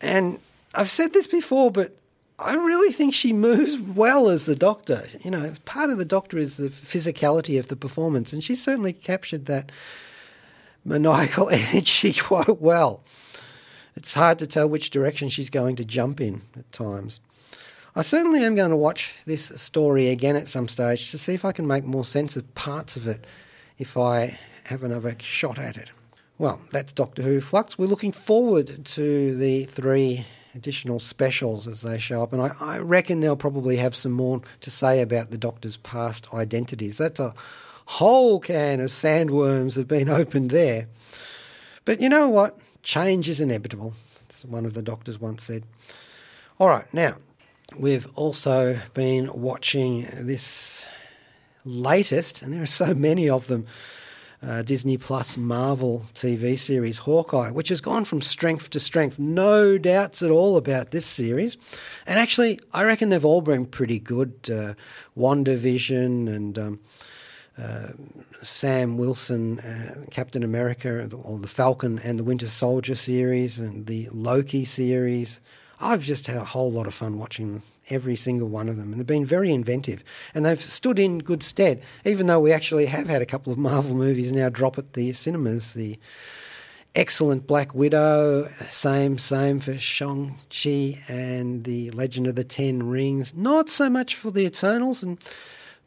And 0.00 0.40
I've 0.74 0.90
said 0.90 1.12
this 1.12 1.26
before, 1.26 1.70
but 1.70 1.96
I 2.38 2.54
really 2.54 2.92
think 2.92 3.14
she 3.14 3.32
moves 3.32 3.78
well 3.78 4.28
as 4.28 4.46
the 4.46 4.56
Doctor. 4.56 5.04
You 5.20 5.30
know, 5.30 5.52
part 5.64 5.90
of 5.90 5.98
the 5.98 6.04
Doctor 6.04 6.38
is 6.38 6.56
the 6.56 6.68
physicality 6.68 7.58
of 7.58 7.68
the 7.68 7.76
performance, 7.76 8.32
and 8.32 8.42
she 8.42 8.56
certainly 8.56 8.92
captured 8.92 9.46
that 9.46 9.70
maniacal 10.84 11.48
energy 11.52 12.12
quite 12.12 12.60
well. 12.60 13.02
It's 13.94 14.14
hard 14.14 14.38
to 14.40 14.46
tell 14.46 14.68
which 14.68 14.90
direction 14.90 15.28
she's 15.28 15.50
going 15.50 15.76
to 15.76 15.84
jump 15.84 16.20
in 16.20 16.42
at 16.56 16.70
times. 16.72 17.20
I 17.94 18.00
certainly 18.00 18.42
am 18.42 18.54
going 18.54 18.70
to 18.70 18.76
watch 18.76 19.14
this 19.26 19.52
story 19.60 20.08
again 20.08 20.34
at 20.34 20.48
some 20.48 20.66
stage 20.66 21.10
to 21.10 21.18
see 21.18 21.34
if 21.34 21.44
I 21.44 21.52
can 21.52 21.66
make 21.66 21.84
more 21.84 22.06
sense 22.06 22.36
of 22.36 22.54
parts 22.54 22.96
of 22.96 23.06
it 23.06 23.26
if 23.78 23.96
I 23.96 24.38
have 24.64 24.82
another 24.82 25.16
shot 25.20 25.58
at 25.58 25.76
it. 25.76 25.90
Well, 26.38 26.60
that's 26.70 26.92
Doctor 26.92 27.22
Who 27.22 27.40
Flux. 27.40 27.78
We're 27.78 27.86
looking 27.86 28.12
forward 28.12 28.84
to 28.84 29.36
the 29.36 29.64
three 29.64 30.26
additional 30.54 31.00
specials 31.00 31.66
as 31.66 31.82
they 31.82 31.98
show 31.98 32.22
up, 32.22 32.32
and 32.32 32.42
I, 32.42 32.50
I 32.60 32.78
reckon 32.78 33.20
they'll 33.20 33.36
probably 33.36 33.76
have 33.76 33.94
some 33.94 34.12
more 34.12 34.40
to 34.60 34.70
say 34.70 35.00
about 35.00 35.30
the 35.30 35.38
Doctor's 35.38 35.76
past 35.78 36.32
identities. 36.34 36.98
That's 36.98 37.20
a 37.20 37.34
whole 37.86 38.40
can 38.40 38.80
of 38.80 38.90
sandworms 38.90 39.76
have 39.76 39.88
been 39.88 40.08
opened 40.10 40.50
there. 40.50 40.88
But 41.84 42.00
you 42.00 42.08
know 42.08 42.28
what? 42.28 42.58
Change 42.82 43.28
is 43.28 43.40
inevitable. 43.40 43.94
As 44.30 44.44
one 44.44 44.64
of 44.64 44.74
the 44.74 44.82
doctors 44.82 45.20
once 45.20 45.44
said. 45.44 45.64
All 46.58 46.68
right, 46.68 46.92
now 46.92 47.16
We've 47.78 48.06
also 48.16 48.78
been 48.92 49.30
watching 49.32 50.06
this 50.12 50.86
latest, 51.64 52.42
and 52.42 52.52
there 52.52 52.62
are 52.62 52.66
so 52.66 52.94
many 52.94 53.28
of 53.28 53.46
them, 53.46 53.66
uh, 54.42 54.62
Disney 54.62 54.96
Plus 54.96 55.36
Marvel 55.36 56.06
TV 56.14 56.58
series 56.58 56.98
Hawkeye, 56.98 57.50
which 57.50 57.68
has 57.68 57.80
gone 57.80 58.04
from 58.04 58.20
strength 58.20 58.70
to 58.70 58.80
strength. 58.80 59.18
No 59.18 59.78
doubts 59.78 60.22
at 60.22 60.30
all 60.30 60.56
about 60.56 60.90
this 60.90 61.06
series. 61.06 61.56
And 62.06 62.18
actually, 62.18 62.58
I 62.72 62.84
reckon 62.84 63.10
they've 63.10 63.24
all 63.24 63.42
been 63.42 63.66
pretty 63.66 63.98
good. 63.98 64.34
Uh, 64.52 64.74
WandaVision 65.16 66.28
and. 66.34 66.58
Um, 66.58 66.80
uh, 67.58 67.88
Sam 68.42 68.96
Wilson, 68.96 69.60
uh, 69.60 70.06
Captain 70.10 70.42
America, 70.42 71.08
or 71.22 71.38
the 71.38 71.48
Falcon 71.48 71.98
and 71.98 72.18
the 72.18 72.24
Winter 72.24 72.48
Soldier 72.48 72.94
series, 72.94 73.58
and 73.58 73.86
the 73.86 74.08
Loki 74.10 74.64
series, 74.64 75.40
I've 75.82 76.02
just 76.02 76.26
had 76.26 76.36
a 76.36 76.44
whole 76.44 76.70
lot 76.70 76.86
of 76.86 76.94
fun 76.94 77.18
watching 77.18 77.62
every 77.90 78.14
single 78.14 78.48
one 78.48 78.68
of 78.68 78.76
them, 78.76 78.92
and 78.92 79.00
they've 79.00 79.06
been 79.06 79.26
very 79.26 79.50
inventive, 79.50 80.04
and 80.32 80.46
they've 80.46 80.60
stood 80.60 80.98
in 80.98 81.18
good 81.18 81.42
stead. 81.42 81.82
Even 82.04 82.28
though 82.28 82.38
we 82.40 82.52
actually 82.52 82.86
have 82.86 83.08
had 83.08 83.20
a 83.20 83.26
couple 83.26 83.52
of 83.52 83.58
Marvel 83.70 83.94
movies 83.94 84.32
now 84.32 84.48
drop 84.48 84.78
at 84.78 84.92
the 84.92 85.12
cinemas, 85.12 85.74
the 85.74 85.98
excellent 86.94 87.46
Black 87.46 87.74
Widow, 87.74 88.46
same 88.70 89.18
same 89.18 89.58
for 89.58 89.76
Shang 89.78 90.36
Chi 90.50 90.98
and 91.08 91.64
the 91.64 91.90
Legend 91.90 92.28
of 92.28 92.36
the 92.36 92.44
Ten 92.44 92.88
Rings. 92.88 93.34
Not 93.34 93.68
so 93.68 93.90
much 93.90 94.14
for 94.14 94.30
the 94.30 94.46
Eternals, 94.46 95.02
and 95.02 95.18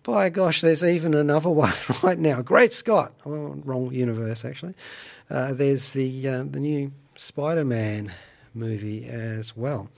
by 0.03 0.29
gosh, 0.29 0.59
there's 0.59 0.83
even 0.83 1.13
another 1.13 1.49
one 1.65 1.73
right 2.03 2.19
now. 2.19 2.41
Great 2.41 2.73
Scott, 2.73 3.13
oh, 3.25 3.55
wrong 3.63 3.93
universe 3.93 4.43
actually. 4.43 4.75
Uh, 5.29 5.53
there's 5.53 5.93
the 5.93 6.27
uh, 6.27 6.43
the 6.43 6.59
new 6.59 6.91
Spider 7.15 7.63
Man 7.63 8.13
movie 8.55 9.05
as 9.05 9.55
well. 9.55 9.89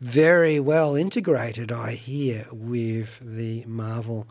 Very 0.00 0.60
well 0.60 0.94
integrated, 0.94 1.72
I 1.72 1.92
hear, 1.92 2.46
with 2.50 3.18
the 3.20 3.64
Marvel 3.66 4.26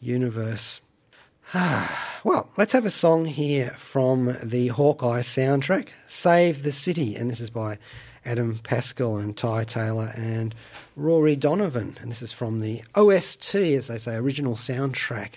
universe. 0.00 0.80
well, 1.54 2.50
let's 2.56 2.72
have 2.72 2.84
a 2.84 2.90
song 2.90 3.24
here 3.24 3.70
from 3.76 4.36
the 4.42 4.68
Hawkeye 4.68 5.20
soundtrack, 5.20 5.88
Save 6.06 6.62
the 6.62 6.72
City, 6.72 7.16
and 7.16 7.30
this 7.30 7.40
is 7.40 7.50
by 7.50 7.78
Adam 8.24 8.58
Pascal 8.58 9.16
and 9.16 9.34
Ty 9.34 9.64
Taylor 9.64 10.12
and 10.14 10.54
Rory 10.96 11.36
Donovan. 11.36 11.96
And 12.00 12.10
this 12.10 12.20
is 12.20 12.32
from 12.32 12.60
the 12.60 12.82
OST, 12.94 13.54
as 13.54 13.86
they 13.86 13.96
say, 13.96 14.16
original 14.16 14.54
soundtrack 14.54 15.34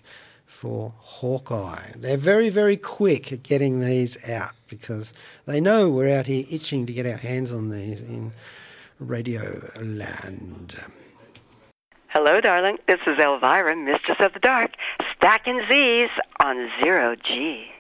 for 0.51 0.93
Hawkeye. 1.00 1.93
They're 1.96 2.17
very, 2.17 2.50
very 2.50 2.77
quick 2.77 3.31
at 3.31 3.41
getting 3.41 3.79
these 3.79 4.29
out 4.29 4.51
because 4.67 5.12
they 5.48 5.60
know 5.60 5.89
we're 5.89 6.13
out 6.13 6.27
here 6.27 6.46
itching 6.51 6.86
to 6.86 6.93
get 6.93 7.08
our 7.08 7.17
hands 7.17 7.51
on 7.51 7.70
these 7.70 8.01
in 8.01 8.34
Radio 9.00 9.72
Land. 9.79 10.79
Hello, 12.10 12.41
darling. 12.41 12.77
This 12.88 13.00
is 13.08 13.17
Elvira, 13.17 13.75
Mistress 13.75 14.17
of 14.20 14.34
the 14.34 14.39
Dark, 14.39 14.72
stacking 15.15 15.62
Z's 15.67 16.10
on 16.39 16.70
Zero 16.84 17.15
G. 17.15 17.72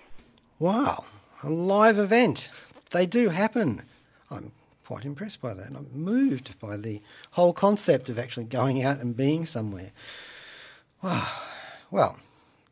Wow, 0.57 1.03
a 1.43 1.49
live 1.49 1.99
event. 1.99 2.49
They 2.91 3.05
do 3.05 3.29
happen. 3.29 3.83
I'm 4.31 4.53
quite 4.85 5.05
impressed 5.05 5.41
by 5.41 5.53
that. 5.53 5.67
I'm 5.75 5.89
moved 5.93 6.57
by 6.59 6.77
the 6.77 7.01
whole 7.31 7.53
concept 7.53 8.09
of 8.09 8.17
actually 8.17 8.45
going 8.45 8.81
out 8.81 8.99
and 8.99 9.15
being 9.15 9.45
somewhere. 9.45 9.91
Wow. 11.03 11.27
Well, 11.89 12.17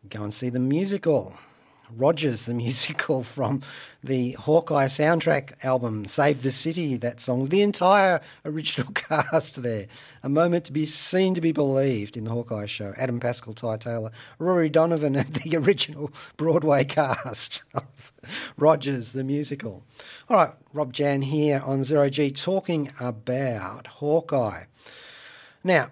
go 0.10 0.24
and 0.24 0.34
see 0.34 0.50
the 0.50 0.60
musical. 0.60 1.36
Rogers, 1.96 2.46
the 2.46 2.54
musical 2.66 3.24
from 3.24 3.62
the 4.04 4.32
Hawkeye 4.34 4.86
soundtrack 4.86 5.54
album, 5.64 6.08
Save 6.08 6.44
the 6.44 6.52
City, 6.52 6.98
that 6.98 7.20
song, 7.20 7.48
the 7.48 7.62
entire 7.62 8.22
original 8.46 8.92
cast 8.94 9.62
there. 9.62 9.88
A 10.24 10.30
moment 10.30 10.66
to 10.66 10.72
be 10.72 10.86
seen 10.86 11.34
to 11.36 11.42
be 11.42 11.52
believed 11.52 12.16
in 12.16 12.26
the 12.26 12.32
Hawkeye 12.32 12.66
show. 12.68 12.94
Adam 12.98 13.20
Pascal, 13.20 13.54
Ty 13.54 13.78
Taylor, 13.78 14.12
Rory 14.38 14.70
Donovan, 14.70 15.16
and 15.16 15.34
the 15.34 15.58
original 15.58 16.12
Broadway 16.38 16.84
cast 16.84 17.64
of 17.74 17.86
Rogers, 18.58 19.14
the 19.14 19.24
musical. 19.24 19.84
All 20.30 20.38
right, 20.38 20.54
Rob 20.74 20.94
Jan 20.94 21.24
here 21.24 21.62
on 21.66 21.84
Zero 21.84 22.10
G 22.10 22.32
talking 22.32 22.92
about 23.00 23.88
Hawkeye. 23.88 24.66
Now, 25.64 25.90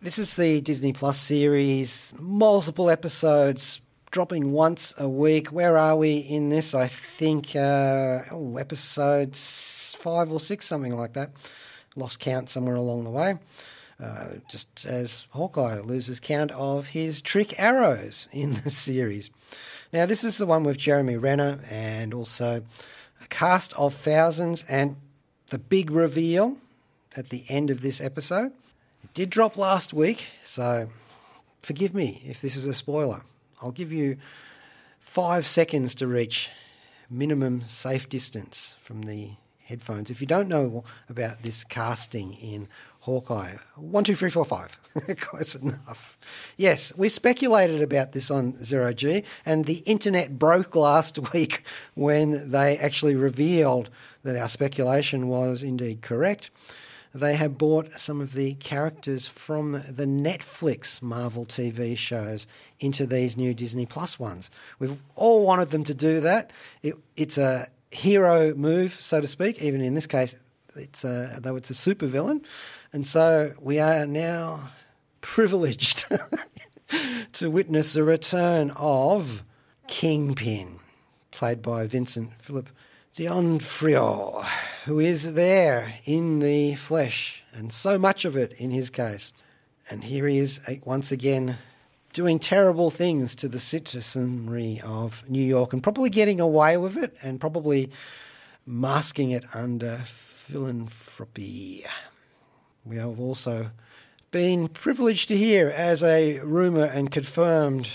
this 0.00 0.18
is 0.18 0.36
the 0.36 0.60
Disney 0.60 0.92
Plus 0.92 1.18
series, 1.18 2.14
multiple 2.20 2.88
episodes, 2.88 3.80
dropping 4.12 4.52
once 4.52 4.94
a 4.96 5.08
week. 5.08 5.48
Where 5.48 5.76
are 5.76 5.96
we 5.96 6.18
in 6.18 6.50
this? 6.50 6.72
I 6.72 6.86
think 6.86 7.56
uh, 7.56 8.22
oh, 8.30 8.56
episode 8.58 9.34
five 9.34 10.30
or 10.30 10.38
six, 10.38 10.66
something 10.66 10.94
like 10.94 11.14
that. 11.14 11.32
Lost 11.96 12.20
count 12.20 12.48
somewhere 12.48 12.76
along 12.76 13.04
the 13.04 13.10
way. 13.10 13.38
Uh, 14.00 14.34
just 14.48 14.86
as 14.86 15.26
Hawkeye 15.30 15.80
loses 15.80 16.20
count 16.20 16.52
of 16.52 16.88
his 16.88 17.20
trick 17.20 17.58
arrows 17.58 18.28
in 18.30 18.52
the 18.62 18.70
series. 18.70 19.30
Now, 19.92 20.06
this 20.06 20.22
is 20.22 20.38
the 20.38 20.46
one 20.46 20.62
with 20.62 20.78
Jeremy 20.78 21.16
Renner 21.16 21.58
and 21.68 22.14
also 22.14 22.62
a 23.20 23.26
cast 23.26 23.72
of 23.72 23.94
thousands, 23.94 24.62
and 24.68 24.96
the 25.48 25.58
big 25.58 25.90
reveal 25.90 26.56
at 27.16 27.30
the 27.30 27.44
end 27.48 27.70
of 27.70 27.80
this 27.80 28.00
episode. 28.00 28.52
Did 29.14 29.30
drop 29.30 29.56
last 29.56 29.92
week, 29.92 30.26
so 30.44 30.88
forgive 31.62 31.94
me 31.94 32.22
if 32.24 32.40
this 32.40 32.56
is 32.56 32.66
a 32.66 32.74
spoiler. 32.74 33.22
I'll 33.60 33.72
give 33.72 33.92
you 33.92 34.16
five 35.00 35.46
seconds 35.46 35.94
to 35.96 36.06
reach 36.06 36.50
minimum 37.10 37.62
safe 37.64 38.08
distance 38.08 38.76
from 38.78 39.02
the 39.02 39.30
headphones. 39.64 40.10
If 40.10 40.20
you 40.20 40.26
don't 40.26 40.48
know 40.48 40.84
about 41.08 41.42
this 41.42 41.64
casting 41.64 42.34
in 42.34 42.68
Hawkeye, 43.00 43.54
one, 43.76 44.04
two, 44.04 44.14
three, 44.14 44.30
four, 44.30 44.44
five. 44.44 44.78
Close 45.18 45.54
enough. 45.54 46.18
Yes, 46.56 46.92
we 46.96 47.08
speculated 47.08 47.80
about 47.80 48.12
this 48.12 48.30
on 48.30 48.62
Zero 48.62 48.92
G, 48.92 49.24
and 49.46 49.64
the 49.64 49.78
internet 49.86 50.38
broke 50.38 50.76
last 50.76 51.18
week 51.32 51.62
when 51.94 52.50
they 52.50 52.76
actually 52.78 53.14
revealed 53.14 53.88
that 54.24 54.36
our 54.36 54.48
speculation 54.48 55.28
was 55.28 55.62
indeed 55.62 56.02
correct 56.02 56.50
they 57.14 57.36
have 57.36 57.58
brought 57.58 57.92
some 57.92 58.20
of 58.20 58.34
the 58.34 58.54
characters 58.54 59.28
from 59.28 59.72
the 59.72 60.06
Netflix 60.06 61.00
Marvel 61.02 61.44
TV 61.46 61.96
shows 61.96 62.46
into 62.80 63.06
these 63.06 63.36
new 63.36 63.54
Disney 63.54 63.86
Plus 63.86 64.18
ones. 64.18 64.50
We've 64.78 64.98
all 65.14 65.44
wanted 65.44 65.70
them 65.70 65.84
to 65.84 65.94
do 65.94 66.20
that. 66.20 66.52
It, 66.82 66.94
it's 67.16 67.38
a 67.38 67.68
hero 67.90 68.54
move, 68.54 68.92
so 68.92 69.20
to 69.20 69.26
speak. 69.26 69.62
Even 69.62 69.80
in 69.80 69.94
this 69.94 70.06
case, 70.06 70.36
it's 70.76 71.04
a, 71.04 71.38
though 71.40 71.56
it's 71.56 71.70
a 71.70 71.74
supervillain, 71.74 72.44
and 72.92 73.06
so 73.06 73.52
we 73.60 73.78
are 73.78 74.06
now 74.06 74.70
privileged 75.20 76.06
to 77.32 77.50
witness 77.50 77.94
the 77.94 78.04
return 78.04 78.70
of 78.76 79.42
Kingpin, 79.88 80.78
played 81.30 81.62
by 81.62 81.86
Vincent 81.86 82.32
Philip 82.40 82.68
D'Onofrio, 83.14 84.44
who 84.88 84.98
is 84.98 85.34
there 85.34 85.92
in 86.06 86.38
the 86.38 86.74
flesh, 86.74 87.44
and 87.52 87.70
so 87.70 87.98
much 87.98 88.24
of 88.24 88.38
it 88.38 88.52
in 88.52 88.70
his 88.70 88.88
case. 88.88 89.34
And 89.90 90.02
here 90.02 90.26
he 90.26 90.38
is 90.38 90.62
eh, 90.66 90.78
once 90.82 91.12
again 91.12 91.58
doing 92.14 92.38
terrible 92.38 92.88
things 92.88 93.36
to 93.36 93.48
the 93.48 93.58
citizenry 93.58 94.80
of 94.82 95.28
New 95.28 95.44
York 95.44 95.74
and 95.74 95.82
probably 95.82 96.08
getting 96.08 96.40
away 96.40 96.78
with 96.78 96.96
it 96.96 97.14
and 97.22 97.38
probably 97.38 97.90
masking 98.64 99.30
it 99.30 99.44
under 99.54 99.98
philanthropy. 100.06 101.84
We 102.86 102.96
have 102.96 103.20
also 103.20 103.68
been 104.30 104.68
privileged 104.68 105.28
to 105.28 105.36
hear 105.36 105.68
as 105.68 106.02
a 106.02 106.38
rumour 106.38 106.86
and 106.86 107.10
confirmed 107.10 107.90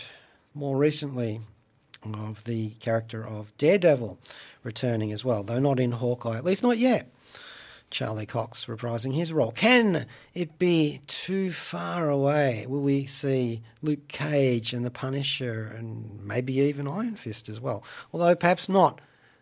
more 0.54 0.78
recently 0.78 1.42
of 2.04 2.44
the 2.44 2.70
character 2.80 3.26
of 3.26 3.52
Daredevil 3.58 4.20
returning 4.64 5.12
as 5.12 5.24
well, 5.24 5.44
though 5.44 5.60
not 5.60 5.80
in 5.80 5.92
Hawkeye, 5.92 6.38
at 6.38 6.46
least 6.46 6.64
not 6.64 6.78
yet. 6.78 7.10
Charlie 7.94 8.26
Cox 8.26 8.66
reprising 8.66 9.14
his 9.14 9.32
role. 9.32 9.52
Can 9.52 10.08
it 10.34 10.58
be 10.58 11.02
too 11.06 11.52
far 11.52 12.10
away? 12.10 12.66
Will 12.68 12.82
we 12.82 13.06
see 13.06 13.62
Luke 13.84 14.08
Cage 14.08 14.74
and 14.74 14.84
the 14.84 14.90
Punisher 14.90 15.72
and 15.78 16.20
maybe 16.24 16.54
even 16.54 16.88
Iron 16.88 17.16
Fist 17.16 17.48
as 17.48 17.62
well? 17.62 17.84
Although 18.12 18.36
perhaps 18.36 18.68
not 18.68 19.00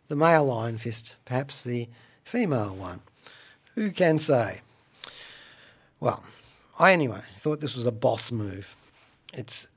the 0.09 0.17
male 0.17 0.51
Iron 0.51 0.77
Fist, 0.77 1.15
perhaps 1.23 1.63
the 1.63 1.87
female 2.25 2.75
one. 2.75 2.99
Who 3.75 3.89
can 3.91 4.19
say? 4.19 4.59
Well, 6.01 6.21
I 6.77 6.91
anyway 6.91 7.21
thought 7.37 7.61
this 7.61 7.77
was 7.77 7.85
a 7.85 7.91
boss 7.91 8.31
move. 8.33 8.75
It's 9.33 9.67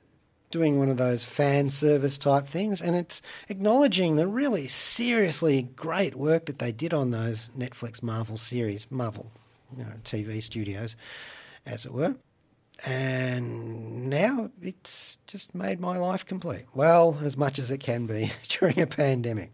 doing 0.55 0.79
one 0.79 0.89
of 0.89 0.97
those 0.99 1.25
fan 1.25 1.69
service 1.69 2.17
type 2.17 2.47
things, 2.47 2.81
and 2.81 2.95
it's 2.95 3.21
acknowledging 3.49 4.15
the 4.15 4.25
really 4.29 4.69
seriously 4.69 5.63
great 5.75 6.15
work 6.15 6.47
that 6.47 6.61
they 6.61 6.71
did 6.71 6.95
on 6.95 7.11
those 7.11 7.51
Netflix 7.59 8.05
Marvel 8.05 8.37
series, 8.37 8.87
Marvel, 8.89 9.33
you 9.77 9.83
know, 9.83 9.91
TV 10.05 10.41
studios, 10.41 10.95
as 11.67 11.85
it 11.85 11.93
were. 11.93 12.15
And 12.87 14.09
now 14.09 14.53
it's 14.63 15.19
just 15.27 15.57
made 15.57 15.81
my 15.81 15.99
life 15.99 16.25
complete. 16.25 16.67
Well, 16.73 17.19
as 17.21 17.37
much 17.37 17.59
as 17.59 17.73
it 17.73 17.79
can 17.79 18.07
be 18.07 18.31
during 18.49 18.81
a 18.81 18.87
pandemic. 18.87 19.51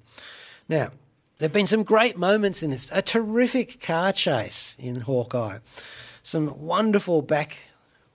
Now, 0.69 0.91
there 1.39 1.49
have 1.49 1.55
been 1.55 1.67
some 1.67 1.83
great 1.83 2.19
moments 2.19 2.63
in 2.63 2.73
this. 2.73 2.91
A 2.93 3.01
terrific 3.01 3.81
car 3.81 4.13
chase 4.13 4.77
in 4.79 5.01
Hawkeye. 5.01 5.61
Some 6.23 6.61
wonderful 6.61 7.23
back 7.23 7.57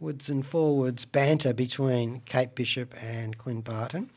backwards 0.06 0.30
and 0.30 0.46
forwards 0.46 1.04
banter 1.04 1.52
between 1.52 2.22
Kate 2.26 2.54
Bishop 2.54 2.94
and 3.02 3.39
Clint 3.39 3.63
Barton. 3.63 4.12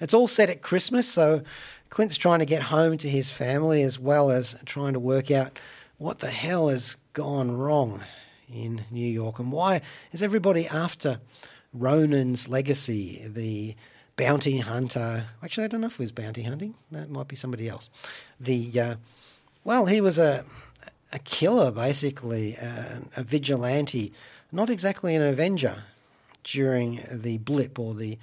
It's 0.00 0.14
all 0.14 0.28
set 0.28 0.48
at 0.48 0.62
Christmas, 0.62 1.06
so 1.06 1.42
Clint's 1.90 2.16
trying 2.16 2.38
to 2.38 2.46
get 2.46 2.62
home 2.62 2.96
to 2.96 3.08
his 3.10 3.30
family 3.30 3.82
as 3.82 3.98
well 3.98 4.30
as 4.30 4.56
trying 4.64 4.94
to 4.94 4.98
work 4.98 5.30
out 5.30 5.58
what 5.98 6.20
the 6.20 6.30
hell 6.30 6.68
has 6.68 6.96
gone 7.12 7.54
wrong 7.54 8.00
in 8.50 8.86
New 8.90 9.06
York 9.06 9.38
and 9.38 9.52
why 9.52 9.82
is 10.10 10.22
everybody 10.22 10.66
after 10.68 11.20
Ronan's 11.74 12.48
legacy, 12.48 13.22
the 13.26 13.76
bounty 14.16 14.60
hunter. 14.60 15.26
Actually, 15.44 15.64
I 15.64 15.68
don't 15.68 15.82
know 15.82 15.88
if 15.88 15.98
he 15.98 16.02
was 16.02 16.12
bounty 16.12 16.44
hunting. 16.44 16.76
That 16.92 17.10
might 17.10 17.28
be 17.28 17.36
somebody 17.36 17.68
else. 17.68 17.90
The 18.40 18.80
uh, 18.80 18.94
well, 19.64 19.84
he 19.84 20.00
was 20.00 20.16
a 20.16 20.46
a 21.12 21.18
killer, 21.20 21.70
basically, 21.70 22.56
uh, 22.58 23.00
a 23.16 23.22
vigilante 23.22 24.12
not 24.52 24.70
exactly 24.70 25.14
an 25.14 25.22
Avenger 25.22 25.84
during 26.44 27.00
the 27.10 27.38
blip 27.38 27.78
or 27.78 27.94
the 27.94 28.18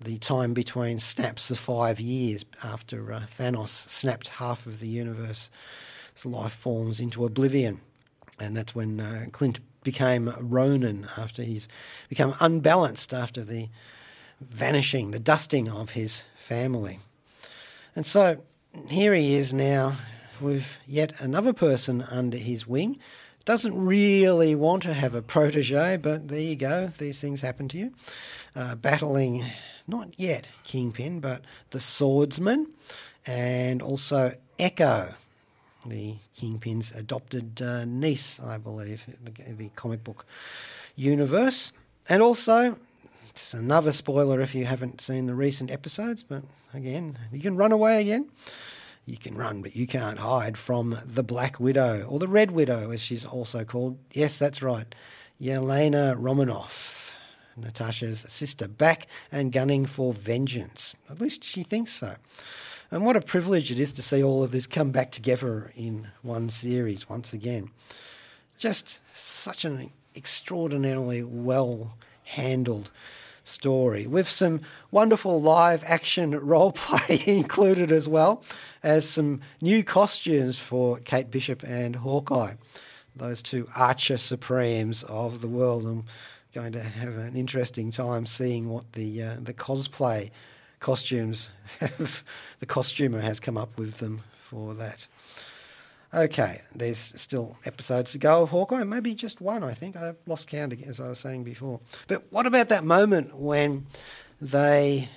the 0.00 0.18
time 0.18 0.52
between 0.52 0.98
snaps 0.98 1.50
of 1.50 1.58
five 1.58 1.98
years 1.98 2.44
after 2.62 3.12
uh, 3.12 3.20
Thanos 3.20 3.68
snapped 3.68 4.28
half 4.28 4.66
of 4.66 4.80
the 4.80 4.88
universe's 4.88 5.48
life 6.24 6.52
forms 6.52 7.00
into 7.00 7.24
oblivion, 7.24 7.80
and 8.38 8.56
that's 8.56 8.74
when 8.74 9.00
uh, 9.00 9.26
Clint 9.32 9.60
became 9.82 10.34
Ronan 10.40 11.08
after 11.16 11.42
he's 11.42 11.68
become 12.08 12.34
unbalanced 12.40 13.14
after 13.14 13.44
the 13.44 13.68
vanishing, 14.40 15.12
the 15.12 15.20
dusting 15.20 15.70
of 15.70 15.90
his 15.90 16.24
family, 16.36 16.98
and 17.96 18.04
so 18.04 18.38
here 18.88 19.14
he 19.14 19.34
is 19.34 19.54
now 19.54 19.94
with 20.40 20.76
yet 20.86 21.18
another 21.20 21.52
person 21.52 22.02
under 22.02 22.36
his 22.36 22.66
wing 22.66 22.98
doesn't 23.44 23.84
really 23.84 24.54
want 24.54 24.82
to 24.84 24.94
have 24.94 25.14
a 25.14 25.22
protege, 25.22 25.98
but 25.98 26.28
there 26.28 26.40
you 26.40 26.56
go, 26.56 26.92
these 26.98 27.20
things 27.20 27.40
happen 27.40 27.68
to 27.68 27.78
you. 27.78 27.92
Uh, 28.56 28.74
battling, 28.74 29.44
not 29.86 30.08
yet 30.18 30.48
Kingpin, 30.64 31.20
but 31.20 31.42
the 31.70 31.80
Swordsman, 31.80 32.68
and 33.26 33.82
also 33.82 34.32
Echo, 34.58 35.14
the 35.84 36.14
Kingpin's 36.36 36.92
adopted 36.92 37.60
uh, 37.60 37.84
niece, 37.84 38.40
I 38.40 38.58
believe, 38.58 39.02
the, 39.22 39.52
the 39.52 39.68
comic 39.76 40.02
book 40.04 40.24
universe. 40.96 41.72
And 42.08 42.22
also, 42.22 42.78
it's 43.28 43.52
another 43.52 43.92
spoiler 43.92 44.40
if 44.40 44.54
you 44.54 44.64
haven't 44.64 45.00
seen 45.00 45.26
the 45.26 45.34
recent 45.34 45.70
episodes, 45.70 46.22
but 46.22 46.42
again, 46.72 47.18
you 47.32 47.40
can 47.40 47.56
run 47.56 47.72
away 47.72 48.00
again 48.00 48.30
you 49.06 49.16
can 49.16 49.36
run, 49.36 49.62
but 49.62 49.76
you 49.76 49.86
can't 49.86 50.18
hide 50.18 50.56
from 50.56 50.98
the 51.04 51.22
Black 51.22 51.60
Widow, 51.60 52.06
or 52.08 52.18
the 52.18 52.28
Red 52.28 52.50
Widow, 52.50 52.90
as 52.90 53.00
she's 53.00 53.24
also 53.24 53.64
called. 53.64 53.98
Yes, 54.12 54.38
that's 54.38 54.62
right. 54.62 54.94
Yelena 55.40 56.16
Romanoff, 56.18 57.14
Natasha's 57.56 58.24
sister, 58.28 58.66
back 58.66 59.06
and 59.30 59.52
gunning 59.52 59.84
for 59.84 60.12
vengeance. 60.12 60.94
At 61.10 61.20
least 61.20 61.44
she 61.44 61.62
thinks 61.62 61.92
so. 61.92 62.14
And 62.90 63.04
what 63.04 63.16
a 63.16 63.20
privilege 63.20 63.70
it 63.70 63.80
is 63.80 63.92
to 63.94 64.02
see 64.02 64.22
all 64.22 64.42
of 64.42 64.52
this 64.52 64.66
come 64.66 64.90
back 64.90 65.10
together 65.10 65.72
in 65.74 66.08
one 66.22 66.48
series 66.48 67.08
once 67.08 67.32
again. 67.32 67.70
Just 68.56 69.00
such 69.12 69.64
an 69.64 69.90
extraordinarily 70.14 71.22
well 71.22 71.98
handled 72.22 72.90
story 73.44 74.06
with 74.06 74.28
some 74.28 74.60
wonderful 74.90 75.40
live 75.40 75.84
action 75.84 76.30
role 76.44 76.72
play 76.72 77.22
included 77.26 77.92
as 77.92 78.08
well 78.08 78.42
as 78.82 79.08
some 79.08 79.40
new 79.60 79.84
costumes 79.84 80.58
for 80.58 80.98
Kate 80.98 81.30
Bishop 81.30 81.62
and 81.62 81.96
Hawkeye, 81.96 82.54
those 83.14 83.42
two 83.42 83.68
archer 83.76 84.18
supremes 84.18 85.02
of 85.04 85.40
the 85.40 85.48
world. 85.48 85.86
I'm 85.86 86.04
going 86.54 86.72
to 86.72 86.82
have 86.82 87.16
an 87.16 87.36
interesting 87.36 87.90
time 87.90 88.26
seeing 88.26 88.68
what 88.68 88.92
the 88.92 89.22
uh, 89.22 89.36
the 89.40 89.54
cosplay 89.54 90.30
costumes 90.80 91.48
have, 91.80 92.22
the 92.60 92.66
costumer 92.66 93.20
has 93.20 93.40
come 93.40 93.56
up 93.56 93.78
with 93.78 93.98
them 93.98 94.22
for 94.40 94.74
that. 94.74 95.06
Okay, 96.14 96.60
there's 96.72 96.98
still 96.98 97.58
episodes 97.64 98.12
to 98.12 98.18
go 98.18 98.42
of 98.42 98.50
Hawkeye, 98.50 98.84
maybe 98.84 99.16
just 99.16 99.40
one, 99.40 99.64
I 99.64 99.74
think. 99.74 99.96
I've 99.96 100.16
lost 100.26 100.46
count, 100.46 100.72
as 100.86 101.00
I 101.00 101.08
was 101.08 101.18
saying 101.18 101.42
before. 101.42 101.80
But 102.06 102.22
what 102.30 102.46
about 102.46 102.68
that 102.68 102.84
moment 102.84 103.36
when 103.36 103.86
they 104.40 105.08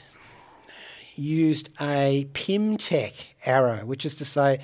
used 1.13 1.69
a 1.79 2.27
Pym 2.33 2.77
Tech 2.77 3.13
arrow, 3.45 3.85
which 3.85 4.05
is 4.07 4.15
to 4.15 4.25
say, 4.25 4.59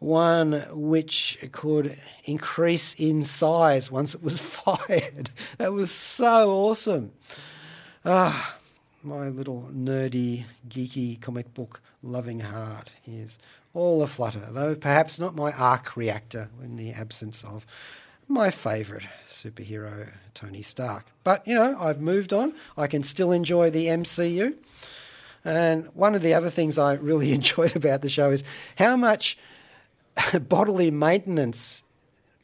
one 0.00 0.64
which 0.72 1.38
could 1.52 1.96
increase 2.24 2.94
in 2.94 3.22
size 3.22 3.88
once 3.88 4.12
it 4.12 4.24
was 4.24 4.38
fired. 4.40 5.30
That 5.58 5.72
was 5.72 5.92
so 5.92 6.50
awesome. 6.50 7.12
Ah, 8.04 8.56
my 9.04 9.28
little 9.28 9.70
nerdy, 9.72 10.46
geeky 10.68 11.20
comic 11.20 11.54
book 11.54 11.80
loving 12.02 12.40
heart 12.40 12.90
is 13.04 13.38
all 13.76 14.02
aflutter, 14.02 14.48
though 14.50 14.74
perhaps 14.74 15.20
not 15.20 15.36
my 15.36 15.52
arc 15.52 15.96
reactor 15.96 16.48
in 16.62 16.76
the 16.76 16.92
absence 16.92 17.44
of 17.44 17.66
my 18.28 18.50
favourite 18.50 19.06
superhero, 19.30 20.10
Tony 20.34 20.62
Stark. 20.62 21.06
But, 21.22 21.46
you 21.46 21.54
know, 21.54 21.76
I've 21.78 22.00
moved 22.00 22.32
on. 22.32 22.54
I 22.76 22.86
can 22.86 23.02
still 23.02 23.30
enjoy 23.30 23.70
the 23.70 23.86
MCU. 23.86 24.54
And 25.44 25.86
one 25.94 26.14
of 26.14 26.22
the 26.22 26.34
other 26.34 26.50
things 26.50 26.78
I 26.78 26.94
really 26.94 27.32
enjoyed 27.34 27.76
about 27.76 28.02
the 28.02 28.08
show 28.08 28.30
is 28.30 28.42
how 28.76 28.96
much 28.96 29.38
bodily 30.48 30.90
maintenance 30.90 31.82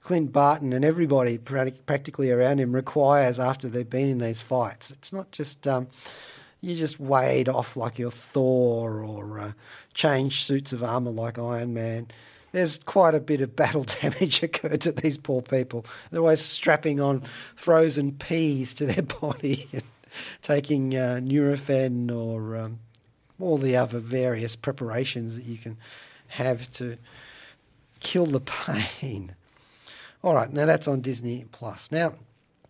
Clint 0.03 0.33
Barton 0.33 0.73
and 0.73 0.85
everybody 0.85 1.39
practically 1.39 2.31
around 2.31 2.59
him 2.59 2.75
requires 2.75 3.39
after 3.39 3.69
they've 3.69 3.89
been 3.89 4.09
in 4.09 4.19
these 4.19 4.41
fights. 4.41 4.91
It's 4.91 5.13
not 5.13 5.31
just 5.31 5.67
um, 5.69 5.87
you 6.63 6.77
just 6.77 7.01
wade 7.01 7.49
off 7.49 7.77
like 7.77 7.99
you're 7.99 8.11
Thor 8.11 9.03
or 9.03 9.41
uh, 9.41 9.53
change 9.95 10.45
suits 10.45 10.73
of 10.73 10.83
armour 10.83 11.11
like 11.11 11.39
Iron 11.39 11.75
Man. 11.75 12.07
There's 12.53 12.79
quite 12.79 13.15
a 13.15 13.21
bit 13.21 13.41
of 13.41 13.57
battle 13.57 13.85
damage 14.01 14.43
occurred 14.43 14.81
to 14.83 14.93
these 14.93 15.19
poor 15.19 15.43
people. 15.43 15.85
They're 16.11 16.21
always 16.21 16.41
strapping 16.41 17.01
on 17.01 17.23
frozen 17.57 18.13
peas 18.13 18.75
to 18.75 18.87
their 18.87 19.03
body 19.21 19.69
and 19.73 19.83
taking 20.41 20.95
uh, 20.95 21.21
Nurofen 21.21 22.15
or 22.15 22.57
um, 22.57 22.79
all 23.41 23.59
the 23.59 23.77
other 23.77 23.99
various 23.99 24.55
preparations 24.55 25.35
that 25.35 25.45
you 25.45 25.59
can 25.59 25.77
have 26.29 26.71
to 26.73 26.97
kill 27.99 28.27
the 28.27 28.41
pain. 28.41 29.35
All 30.23 30.35
right, 30.35 30.53
now 30.53 30.67
that's 30.67 30.87
on 30.87 31.01
Disney 31.01 31.47
Plus. 31.51 31.91
Now, 31.91 32.15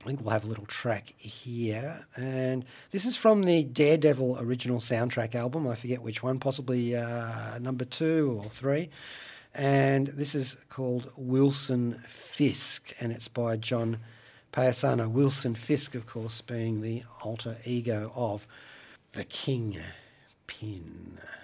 I 0.03 0.07
think 0.07 0.21
we'll 0.21 0.31
have 0.31 0.45
a 0.45 0.49
little 0.49 0.67
track 0.67 1.11
here, 1.17 2.05
and 2.17 2.65
this 2.91 3.05
is 3.05 3.17
from 3.17 3.45
the 3.45 3.63
Daredevil 3.63 4.39
original 4.41 4.79
soundtrack 4.79 5.37
album. 5.37 5.69
I 5.69 5.77
forget 5.77 6.03
which 6.03 6.25
one, 6.25 6.41
possibly 6.41 6.97
uh, 6.97 7.59
number 7.61 7.85
two 7.85 8.41
or 8.43 8.51
three. 8.51 8.91
And 9.55 10.09
this 10.09 10.35
is 10.35 10.57
called 10.71 11.13
Wilson 11.17 12.03
Fisk, 12.09 12.93
and 12.99 13.13
it's 13.13 13.29
by 13.29 13.57
John 13.57 13.99
Paesano. 14.53 15.09
Wilson 15.09 15.55
Fisk, 15.55 15.95
of 15.95 16.07
course, 16.07 16.41
being 16.41 16.81
the 16.81 17.05
alter 17.23 17.59
ego 17.65 18.11
of 18.17 18.49
the 19.13 19.25
King 19.25 19.79
Pin 20.49 21.21
in 21.21 21.42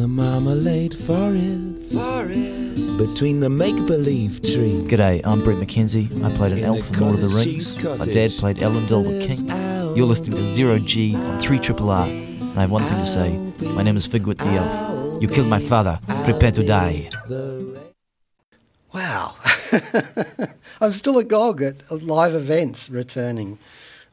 the 0.00 0.08
marmalade 0.08 0.94
forest, 0.94 1.94
forest. 1.94 2.96
between 2.96 3.40
the 3.40 3.50
make-believe 3.50 4.40
trees. 4.40 4.82
G'day, 4.84 5.20
I'm 5.24 5.44
Bret 5.44 5.58
McKenzie. 5.58 6.24
I 6.24 6.34
played 6.34 6.52
an 6.52 6.64
elf 6.64 6.86
from 6.86 7.00
Lord 7.00 7.14
of 7.16 7.20
the 7.20 7.36
Rings. 7.36 7.74
My 7.84 8.06
dad 8.06 8.30
played 8.30 8.56
Elendil 8.56 9.04
the 9.04 9.26
King. 9.26 9.46
You're 9.94 10.06
listening 10.06 10.38
to 10.38 10.46
Zero 10.54 10.78
G 10.78 11.14
on 11.14 11.38
3 11.38 11.58
Triple 11.58 11.90
R. 11.90 12.06
And 12.06 12.56
I 12.56 12.62
have 12.62 12.70
one 12.70 12.82
thing 12.82 12.96
to 12.96 13.06
say. 13.06 13.68
My 13.72 13.82
name 13.82 13.98
is 13.98 14.08
Figwit 14.08 14.38
the 14.38 14.46
Elf. 14.46 15.22
You 15.22 15.28
killed 15.28 15.48
my 15.48 15.60
father. 15.60 15.98
Prepare 16.24 16.52
to 16.52 16.64
die. 16.64 17.10
Wow. 18.94 19.36
I'm 20.80 20.94
still 20.94 21.18
agog 21.18 21.60
at 21.60 21.90
live 21.90 22.34
events 22.34 22.88
returning. 22.88 23.58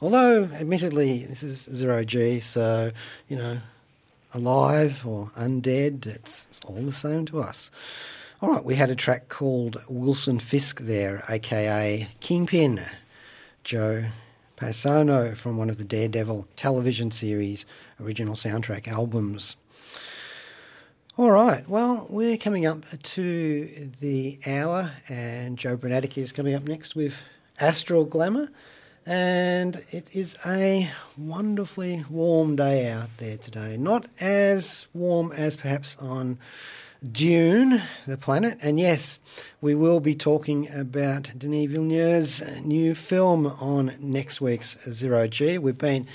Although, 0.02 0.50
admittedly, 0.54 1.23
this 1.23 1.43
is 1.43 1.62
zero 1.73 2.04
G, 2.04 2.41
so, 2.41 2.91
you 3.30 3.38
know, 3.38 3.60
alive 4.34 5.06
or 5.06 5.32
undead, 5.38 6.06
it's, 6.06 6.48
it's 6.50 6.60
all 6.66 6.76
the 6.76 6.94
same 6.94 7.26
to 7.26 7.40
us. 7.40 7.72
All 8.42 8.50
right, 8.50 8.63
we 8.63 8.76
had 8.76 8.92
a 8.92 8.96
track 8.96 9.30
called 9.30 9.82
Wilson 9.90 10.40
Fisk 10.40 10.82
there, 10.82 11.24
aka 11.28 12.08
Kingpin, 12.20 12.82
Joe 13.63 14.06
Paesano 14.58 15.36
from 15.36 15.58
one 15.58 15.70
of 15.70 15.78
the 15.78 15.84
Daredevil 15.84 16.48
television 16.56 17.12
series 17.12 17.66
original 18.00 18.36
soundtrack 18.36 18.88
albums. 18.88 19.56
All 21.18 21.32
right, 21.32 21.68
well, 21.68 22.06
we're 22.10 22.38
coming 22.38 22.68
up 22.68 22.84
to 23.02 23.92
the 24.00 24.40
hour, 24.46 24.92
and 25.10 25.58
Joe 25.58 25.76
Brunatic 25.76 26.16
is 26.16 26.32
coming 26.32 26.54
up 26.54 26.68
next 26.68 26.96
with 26.96 27.16
Astral 27.60 28.06
Glamour. 28.06 28.50
And 29.10 29.84
it 29.91 30.13
is 30.13 30.36
a 30.46 30.91
wonderfully 31.17 32.04
warm 32.10 32.58
day 32.58 32.91
out 32.91 33.08
there 33.20 33.38
today. 33.38 33.78
Not 33.78 34.06
as 34.20 34.88
warm 34.93 35.32
as 35.32 35.56
perhaps 35.56 35.96
on 35.96 36.38
Dune, 37.10 37.82
the 38.06 38.17
planet. 38.17 38.58
And 38.62 38.82
yes, 38.82 39.22
we 39.62 39.76
will 39.76 40.02
be 40.02 40.13
talking 40.13 40.70
about 40.76 41.32
Denis 41.38 41.72
Villeneuve's 41.72 42.43
new 42.65 42.93
film 42.93 43.46
on 43.48 43.96
next 44.02 44.41
week's 44.41 44.78
Zero 44.91 45.26
G. 45.30 45.58
We've 45.58 45.78
been 45.78 46.06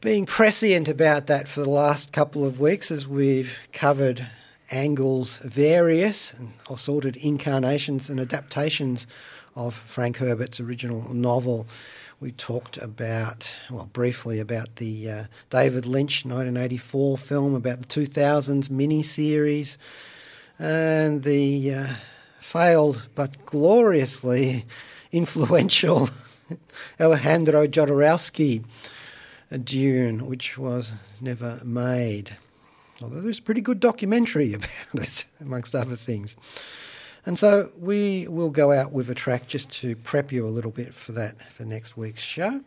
being 0.00 0.26
prescient 0.26 0.88
about 0.88 1.28
that 1.28 1.46
for 1.46 1.60
the 1.60 1.70
last 1.70 2.12
couple 2.12 2.44
of 2.44 2.58
weeks 2.58 2.90
as 2.90 3.06
we've 3.06 3.56
covered 3.72 4.26
angles 4.72 5.36
various 5.44 6.32
and 6.32 6.52
assorted 6.68 7.14
incarnations 7.18 8.10
and 8.10 8.18
adaptations 8.18 9.06
of 9.54 9.74
Frank 9.74 10.18
Herbert's 10.18 10.60
original 10.60 11.12
novel. 11.12 11.66
We 12.20 12.32
talked 12.32 12.76
about, 12.78 13.56
well, 13.70 13.90
briefly 13.92 14.38
about 14.38 14.76
the 14.76 15.10
uh, 15.10 15.24
David 15.50 15.86
Lynch 15.86 16.24
1984 16.24 17.18
film 17.18 17.54
about 17.54 17.80
the 17.82 18.06
2000s 18.06 18.68
miniseries 18.68 19.76
and 20.58 21.22
the 21.24 21.74
uh, 21.74 21.86
failed 22.40 23.08
but 23.14 23.44
gloriously 23.46 24.64
influential 25.12 26.08
Alejandro 27.00 27.66
Jodorowsky 27.66 28.64
Dune, 29.64 30.26
which 30.26 30.56
was 30.56 30.92
never 31.20 31.60
made. 31.64 32.36
Although 33.02 33.20
there's 33.20 33.38
a 33.38 33.42
pretty 33.42 33.60
good 33.60 33.80
documentary 33.80 34.54
about 34.54 34.70
it, 34.94 35.24
amongst 35.40 35.74
other 35.74 35.96
things. 35.96 36.36
And 37.24 37.38
so 37.38 37.70
we 37.78 38.26
will 38.28 38.50
go 38.50 38.72
out 38.72 38.92
with 38.92 39.08
a 39.08 39.14
track 39.14 39.46
just 39.46 39.70
to 39.80 39.94
prep 39.96 40.32
you 40.32 40.44
a 40.46 40.50
little 40.50 40.72
bit 40.72 40.92
for 40.92 41.12
that 41.12 41.52
for 41.52 41.64
next 41.64 41.96
week's 41.96 42.22
show. 42.22 42.60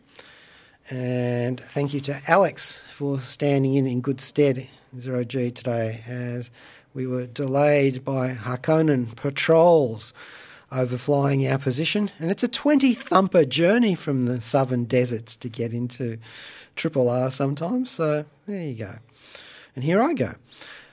And 0.88 1.60
thank 1.60 1.92
you 1.92 2.00
to 2.02 2.18
Alex 2.28 2.80
for 2.90 3.18
standing 3.18 3.74
in 3.74 3.86
in 3.86 4.00
good 4.00 4.20
stead 4.20 4.68
Zero 4.98 5.24
G 5.24 5.50
today 5.50 6.00
as 6.08 6.50
we 6.94 7.06
were 7.06 7.26
delayed 7.26 8.04
by 8.04 8.30
Harkonnen 8.30 9.14
patrols 9.14 10.14
overflying 10.72 11.50
our 11.50 11.58
position. 11.58 12.10
And 12.18 12.30
it's 12.30 12.42
a 12.42 12.48
20 12.48 12.94
thumper 12.94 13.44
journey 13.44 13.94
from 13.94 14.26
the 14.26 14.40
southern 14.40 14.84
deserts 14.84 15.36
to 15.38 15.48
get 15.48 15.72
into 15.72 16.18
Triple 16.76 17.10
R 17.10 17.30
sometimes. 17.30 17.90
So 17.90 18.24
there 18.46 18.62
you 18.62 18.74
go. 18.74 18.94
And 19.74 19.84
here 19.84 20.02
I 20.02 20.14
go. 20.14 20.32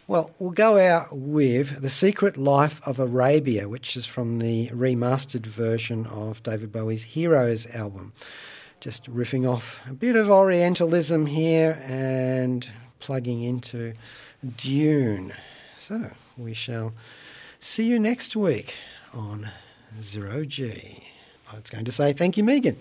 Well, 0.05 0.31
we'll 0.37 0.51
go 0.51 0.77
out 0.77 1.15
with 1.15 1.81
The 1.81 1.89
Secret 1.89 2.35
Life 2.35 2.85
of 2.85 2.99
Arabia, 2.99 3.69
which 3.69 3.95
is 3.95 4.05
from 4.05 4.39
the 4.39 4.67
remastered 4.67 5.45
version 5.45 6.05
of 6.07 6.43
David 6.43 6.73
Bowie's 6.73 7.03
Heroes 7.03 7.73
album. 7.73 8.11
Just 8.81 9.05
riffing 9.05 9.49
off 9.49 9.79
a 9.89 9.93
bit 9.93 10.17
of 10.17 10.29
Orientalism 10.29 11.27
here 11.27 11.81
and 11.85 12.69
plugging 12.99 13.43
into 13.43 13.93
Dune. 14.57 15.33
So 15.79 16.11
we 16.37 16.53
shall 16.53 16.93
see 17.61 17.85
you 17.85 17.97
next 17.97 18.35
week 18.35 18.73
on 19.13 19.51
Zero 20.01 20.43
G. 20.43 21.01
I 21.49 21.55
was 21.55 21.69
going 21.69 21.85
to 21.85 21.93
say 21.93 22.11
thank 22.11 22.35
you, 22.35 22.43
Megan. 22.43 22.75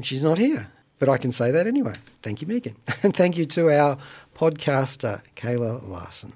She's 0.00 0.22
not 0.22 0.38
here, 0.38 0.70
but 1.00 1.08
I 1.08 1.16
can 1.18 1.32
say 1.32 1.50
that 1.50 1.66
anyway. 1.66 1.96
Thank 2.22 2.40
you, 2.40 2.46
Megan. 2.46 2.76
And 3.02 3.16
thank 3.16 3.36
you 3.38 3.46
to 3.46 3.70
our 3.70 3.96
podcaster, 4.36 5.22
Kayla 5.34 5.88
Larson. 5.88 6.34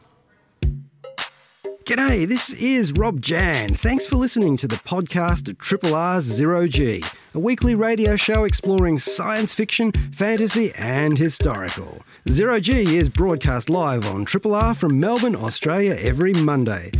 G'day, 1.84 2.26
this 2.26 2.50
is 2.54 2.92
Rob 2.92 3.20
Jan. 3.20 3.74
Thanks 3.74 4.06
for 4.06 4.16
listening 4.16 4.56
to 4.56 4.66
the 4.66 4.76
podcast 4.76 5.48
of 5.50 5.58
Triple 5.58 5.94
R's 5.94 6.24
Zero 6.24 6.66
G, 6.66 7.04
a 7.34 7.38
weekly 7.38 7.74
radio 7.74 8.16
show 8.16 8.44
exploring 8.44 8.98
science 8.98 9.54
fiction, 9.54 9.92
fantasy, 10.10 10.72
and 10.78 11.18
historical. 11.18 12.02
Zero 12.26 12.58
G 12.58 12.96
is 12.96 13.10
broadcast 13.10 13.68
live 13.68 14.06
on 14.06 14.24
Triple 14.24 14.54
R 14.54 14.72
from 14.72 14.98
Melbourne, 14.98 15.36
Australia 15.36 15.94
every 16.00 16.32
Monday. 16.32 16.90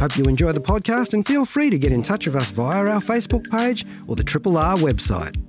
Hope 0.00 0.16
you 0.16 0.24
enjoy 0.24 0.50
the 0.50 0.60
podcast 0.60 1.14
and 1.14 1.24
feel 1.24 1.44
free 1.44 1.70
to 1.70 1.78
get 1.78 1.92
in 1.92 2.02
touch 2.02 2.26
with 2.26 2.34
us 2.34 2.50
via 2.50 2.84
our 2.84 3.00
Facebook 3.00 3.48
page 3.48 3.86
or 4.08 4.16
the 4.16 4.24
Triple 4.24 4.58
R 4.58 4.76
website. 4.76 5.40